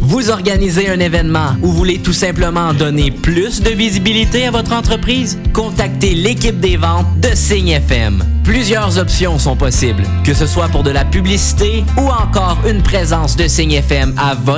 Vous 0.00 0.30
organisez 0.30 0.88
un 0.88 1.00
événement 1.00 1.56
ou 1.62 1.66
voulez 1.66 1.98
tout 1.98 2.12
simplement 2.12 2.72
donner 2.72 3.10
plus 3.10 3.60
de 3.60 3.70
visibilité 3.70 4.46
à 4.46 4.52
votre 4.52 4.72
entreprise? 4.72 5.36
Contactez 5.52 6.14
l'équipe 6.14 6.60
des 6.60 6.76
ventes 6.76 7.06
de 7.20 7.34
Signe 7.34 7.70
FM. 7.70 8.22
Plusieurs 8.44 8.98
options 8.98 9.40
sont 9.40 9.56
possibles, 9.56 10.04
que 10.24 10.32
ce 10.32 10.46
soit 10.46 10.68
pour 10.68 10.84
de 10.84 10.90
la 10.90 11.04
publicité 11.04 11.82
ou 11.98 12.02
encore 12.02 12.58
une 12.68 12.82
présence 12.82 13.34
de 13.34 13.48
Signe 13.48 13.72
FM 13.72 14.14
à 14.16 14.34
votre 14.34 14.54